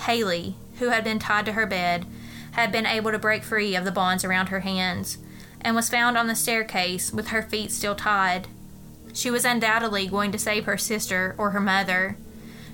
Hayley, 0.00 0.56
who 0.78 0.90
had 0.90 1.04
been 1.04 1.18
tied 1.18 1.46
to 1.46 1.52
her 1.52 1.66
bed, 1.66 2.04
had 2.56 2.72
been 2.72 2.86
able 2.86 3.10
to 3.12 3.18
break 3.18 3.44
free 3.44 3.76
of 3.76 3.84
the 3.84 3.92
bonds 3.92 4.24
around 4.24 4.48
her 4.48 4.60
hands 4.60 5.18
and 5.60 5.76
was 5.76 5.90
found 5.90 6.16
on 6.16 6.26
the 6.26 6.34
staircase 6.34 7.12
with 7.12 7.28
her 7.28 7.42
feet 7.42 7.70
still 7.70 7.94
tied. 7.94 8.48
She 9.12 9.30
was 9.30 9.44
undoubtedly 9.44 10.06
going 10.06 10.32
to 10.32 10.38
save 10.38 10.64
her 10.64 10.78
sister 10.78 11.34
or 11.36 11.50
her 11.50 11.60
mother, 11.60 12.16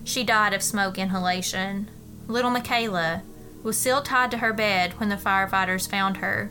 she 0.05 0.25
died 0.25 0.53
of 0.53 0.62
smoke 0.62 0.99
inhalation. 0.99 1.88
Little 2.27 2.51
Michaela 2.51 3.23
was 3.62 3.77
still 3.77 4.03
tied 4.03 4.31
to 4.33 4.38
her 4.38 4.53
bed 4.53 4.99
when 4.99 5.09
the 5.09 5.16
firefighters 5.16 5.88
found 5.88 6.18
her. 6.18 6.51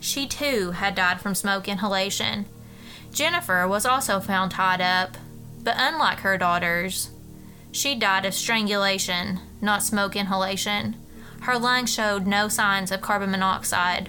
She 0.00 0.26
too 0.26 0.72
had 0.72 0.94
died 0.94 1.20
from 1.20 1.34
smoke 1.34 1.68
inhalation. 1.68 2.46
Jennifer 3.12 3.66
was 3.66 3.86
also 3.86 4.20
found 4.20 4.52
tied 4.52 4.80
up, 4.80 5.16
but 5.62 5.76
unlike 5.78 6.20
her 6.20 6.36
daughters, 6.36 7.10
she 7.72 7.94
died 7.94 8.26
of 8.26 8.34
strangulation, 8.34 9.40
not 9.62 9.82
smoke 9.82 10.16
inhalation. 10.16 10.96
Her 11.44 11.58
lungs 11.58 11.92
showed 11.92 12.26
no 12.26 12.48
signs 12.48 12.90
of 12.90 13.02
carbon 13.02 13.30
monoxide. 13.30 14.08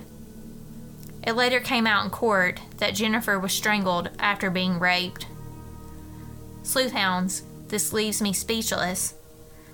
It 1.21 1.33
later 1.33 1.59
came 1.59 1.85
out 1.85 2.05
in 2.05 2.09
court 2.09 2.61
that 2.77 2.95
Jennifer 2.95 3.37
was 3.37 3.51
strangled 3.51 4.09
after 4.19 4.49
being 4.49 4.79
raped. 4.79 5.27
Sleuthhounds, 6.63 7.41
this 7.67 7.91
leaves 7.91 8.21
me 8.21 8.31
speechless. 8.31 9.15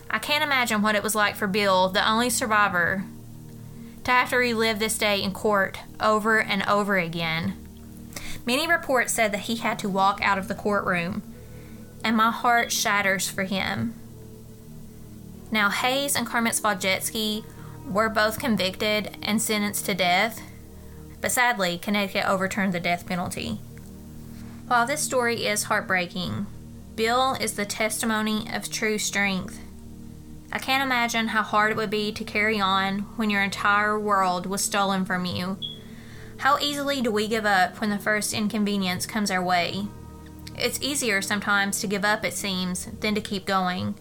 I 0.10 0.17
can't 0.17 0.43
imagine 0.43 0.82
what 0.82 0.95
it 0.95 1.04
was 1.04 1.13
like 1.13 1.36
for 1.36 1.45
Bill, 1.45 1.89
the 1.89 2.10
only 2.10 2.32
survivor, 2.32 3.06
to 4.06 4.12
have 4.12 4.32
to 4.32 4.38
relive 4.38 4.80
this 4.80 4.97
day 4.97 5.21
in 5.21 5.32
court 5.32 5.78
over 6.00 6.41
and 6.41 6.67
over 6.67 6.97
again. 6.97 7.54
Many 8.43 8.67
reports 8.67 9.13
said 9.13 9.32
that 9.34 9.41
he 9.41 9.58
had 9.58 9.78
to 9.80 9.89
walk 9.89 10.19
out 10.24 10.39
of 10.39 10.47
the 10.47 10.56
courtroom, 10.56 11.21
and 12.04 12.17
my 12.17 12.32
heart 12.32 12.71
shatters 12.71 13.30
for 13.30 13.43
him. 13.43 13.93
Now, 15.52 15.70
Hayes 15.70 16.16
and 16.16 16.26
Komisarjevsky 16.26 17.44
were 17.86 18.10
both 18.10 18.40
convicted 18.40 19.18
and 19.22 19.42
sentenced 19.42 19.86
to 19.86 19.94
death, 19.94 20.42
but 21.20 21.32
sadly, 21.32 21.78
Connecticut 21.78 22.26
overturned 22.28 22.74
the 22.74 22.80
death 22.80 23.06
penalty. 23.06 23.60
While 24.68 24.88
this 24.88 25.02
story 25.02 25.46
is 25.46 25.64
heartbreaking, 25.64 26.48
Bill 26.96 27.34
is 27.34 27.54
the 27.54 27.66
testimony 27.66 28.48
of 28.54 28.72
true 28.72 28.98
strength. 28.98 29.60
I 30.54 30.60
can't 30.60 30.84
imagine 30.84 31.30
how 31.30 31.44
hard 31.44 31.72
it 31.72 31.78
would 31.78 31.90
be 31.90 32.12
to 32.14 32.24
carry 32.24 32.60
on 32.60 33.00
when 33.18 33.30
your 33.30 33.42
entire 33.42 34.00
world 34.00 34.46
was 34.46 34.64
stolen 34.64 35.06
from 35.06 35.26
you. 35.26 35.58
How 36.38 36.58
easily 36.60 37.02
do 37.02 37.12
we 37.12 37.28
give 37.28 37.46
up 37.46 37.80
when 37.80 37.90
the 37.90 38.00
first 38.00 38.34
inconvenience 38.34 39.06
comes 39.06 39.30
our 39.30 39.44
way? 39.44 39.88
It's 40.58 40.82
easier 40.82 41.22
sometimes 41.22 41.80
to 41.82 41.88
give 41.88 42.04
up, 42.04 42.26
it 42.26 42.34
seems, 42.34 42.86
than 43.00 43.16
to 43.16 43.22
keep 43.22 43.46
going. 43.46 43.96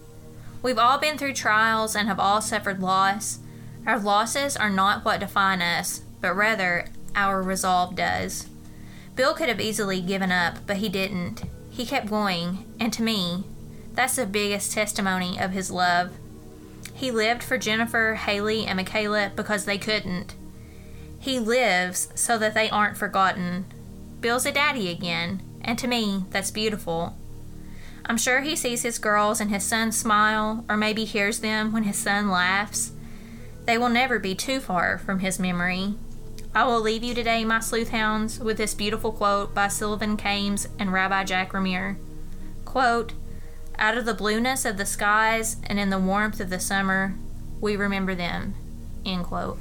We've 0.63 0.79
all 0.79 0.99
been 0.99 1.17
through 1.17 1.35
trials 1.35 1.97
and 1.97 2.07
have 2.09 2.21
all 2.21 2.41
suffered 2.43 2.81
loss. 2.81 3.39
Our 3.87 3.99
losses 3.99 4.57
are 4.57 4.71
not 4.71 5.05
what 5.05 5.21
define 5.21 5.63
us, 5.63 6.03
but 6.21 6.35
rather 6.35 6.87
our 7.15 7.43
resolve 7.43 7.97
does. 7.97 8.47
Bill 9.17 9.35
could 9.35 9.49
have 9.49 9.61
easily 9.61 10.01
given 10.01 10.31
up, 10.31 10.59
but 10.67 10.79
he 10.79 10.89
didn't. 10.89 11.43
He 11.71 11.87
kept 11.87 12.11
going, 12.11 12.67
and 12.79 12.93
to 12.93 13.03
me, 13.03 13.45
that's 13.95 14.17
the 14.17 14.27
biggest 14.27 14.73
testimony 14.73 15.39
of 15.39 15.53
his 15.53 15.71
love. 15.71 16.13
He 16.95 17.11
lived 17.11 17.43
for 17.43 17.57
Jennifer, 17.57 18.15
Hayley, 18.15 18.67
and 18.67 18.77
Michaela 18.77 19.33
because 19.35 19.65
they 19.65 19.79
couldn't. 19.79 20.35
He 21.19 21.39
lives 21.39 22.11
so 22.15 22.37
that 22.39 22.55
they 22.55 22.69
aren't 22.69 22.99
forgotten. 22.99 23.65
Bill's 24.21 24.47
a 24.47 24.53
daddy 24.53 24.91
again, 24.91 25.43
and 25.63 25.79
to 25.79 25.89
me, 25.89 26.25
that's 26.31 26.51
beautiful. 26.51 27.17
I'm 28.11 28.17
sure 28.17 28.41
he 28.41 28.57
sees 28.57 28.83
his 28.83 28.99
girls 28.99 29.41
and 29.41 29.51
his 29.51 29.63
son 29.63 29.93
smile, 29.93 30.65
or 30.69 30.77
maybe 30.77 31.05
hears 31.05 31.39
them 31.39 31.71
when 31.71 31.85
his 31.85 31.97
son 31.97 32.29
laughs. 32.29 32.91
They 33.67 33.79
will 33.79 33.89
never 33.89 34.19
be 34.19 34.35
too 34.35 34.59
far 34.59 34.99
from 34.99 35.21
his 35.21 35.39
memory. 35.39 35.95
I 36.53 36.65
will 36.65 36.81
leave 36.81 37.05
you 37.05 37.15
today, 37.15 37.45
my 37.45 37.61
sleuth 37.61 37.91
hounds, 37.91 38.41
with 38.41 38.57
this 38.57 38.75
beautiful 38.75 39.13
quote 39.13 39.55
by 39.55 39.69
Sylvan 39.69 40.17
Kamens 40.17 40.67
and 40.77 40.93
Rabbi 40.93 41.23
Jack 41.23 41.53
Riemer. 41.53 41.99
Quote, 42.65 43.13
Out 43.79 43.97
of 43.97 44.07
the 44.07 44.15
blueness 44.15 44.65
of 44.65 44.77
the 44.77 44.87
skies 44.87 45.59
and 45.63 45.79
in 45.79 45.91
the 45.91 46.01
warmth 46.01 46.41
of 46.41 46.51
the 46.51 46.59
summer, 46.59 47.15
we 47.61 47.77
remember 47.77 48.17
them. 48.17 48.57
End 49.07 49.23
quote. 49.23 49.61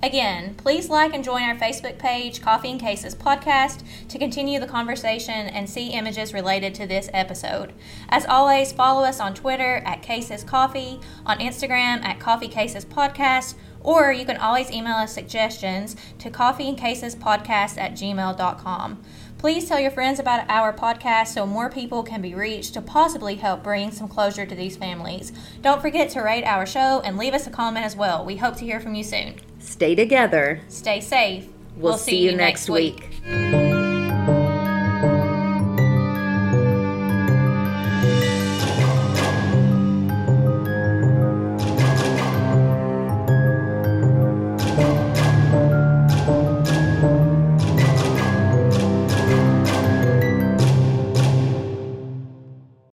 Again, 0.00 0.54
please 0.54 0.88
like 0.88 1.12
and 1.12 1.24
join 1.24 1.42
our 1.42 1.56
Facebook 1.56 1.98
page, 1.98 2.40
Coffee 2.40 2.70
and 2.70 2.78
Cases 2.78 3.16
Podcast, 3.16 3.82
to 4.08 4.18
continue 4.18 4.60
the 4.60 4.66
conversation 4.66 5.48
and 5.48 5.68
see 5.68 5.88
images 5.88 6.32
related 6.32 6.72
to 6.76 6.86
this 6.86 7.10
episode. 7.12 7.72
As 8.08 8.24
always, 8.24 8.70
follow 8.70 9.02
us 9.02 9.18
on 9.18 9.34
Twitter 9.34 9.82
at 9.84 10.02
Cases 10.02 10.44
Coffee, 10.44 11.00
on 11.26 11.40
Instagram 11.40 12.04
at 12.04 12.20
Coffee 12.20 12.46
Cases 12.46 12.84
Podcast, 12.84 13.54
or 13.80 14.12
you 14.12 14.24
can 14.24 14.36
always 14.36 14.70
email 14.70 14.94
us 14.94 15.12
suggestions 15.12 15.96
to 16.20 16.30
coffeeandcasespodcast 16.30 17.76
at 17.76 17.92
gmail.com. 17.94 19.02
Please 19.36 19.68
tell 19.68 19.80
your 19.80 19.90
friends 19.90 20.20
about 20.20 20.48
our 20.48 20.72
podcast 20.72 21.28
so 21.28 21.44
more 21.44 21.70
people 21.70 22.04
can 22.04 22.22
be 22.22 22.34
reached 22.34 22.74
to 22.74 22.80
possibly 22.80 23.34
help 23.34 23.64
bring 23.64 23.90
some 23.90 24.06
closure 24.08 24.46
to 24.46 24.54
these 24.54 24.76
families. 24.76 25.32
Don't 25.60 25.82
forget 25.82 26.08
to 26.10 26.20
rate 26.20 26.44
our 26.44 26.66
show 26.66 27.00
and 27.04 27.18
leave 27.18 27.34
us 27.34 27.48
a 27.48 27.50
comment 27.50 27.84
as 27.84 27.96
well. 27.96 28.24
We 28.24 28.36
hope 28.36 28.56
to 28.56 28.64
hear 28.64 28.78
from 28.78 28.94
you 28.94 29.02
soon. 29.02 29.34
Stay 29.58 29.94
together. 29.94 30.60
Stay 30.68 31.00
safe. 31.00 31.46
We'll, 31.76 31.96
see, 31.96 32.18
you 32.18 32.34
next 32.34 32.68
week. 32.68 33.20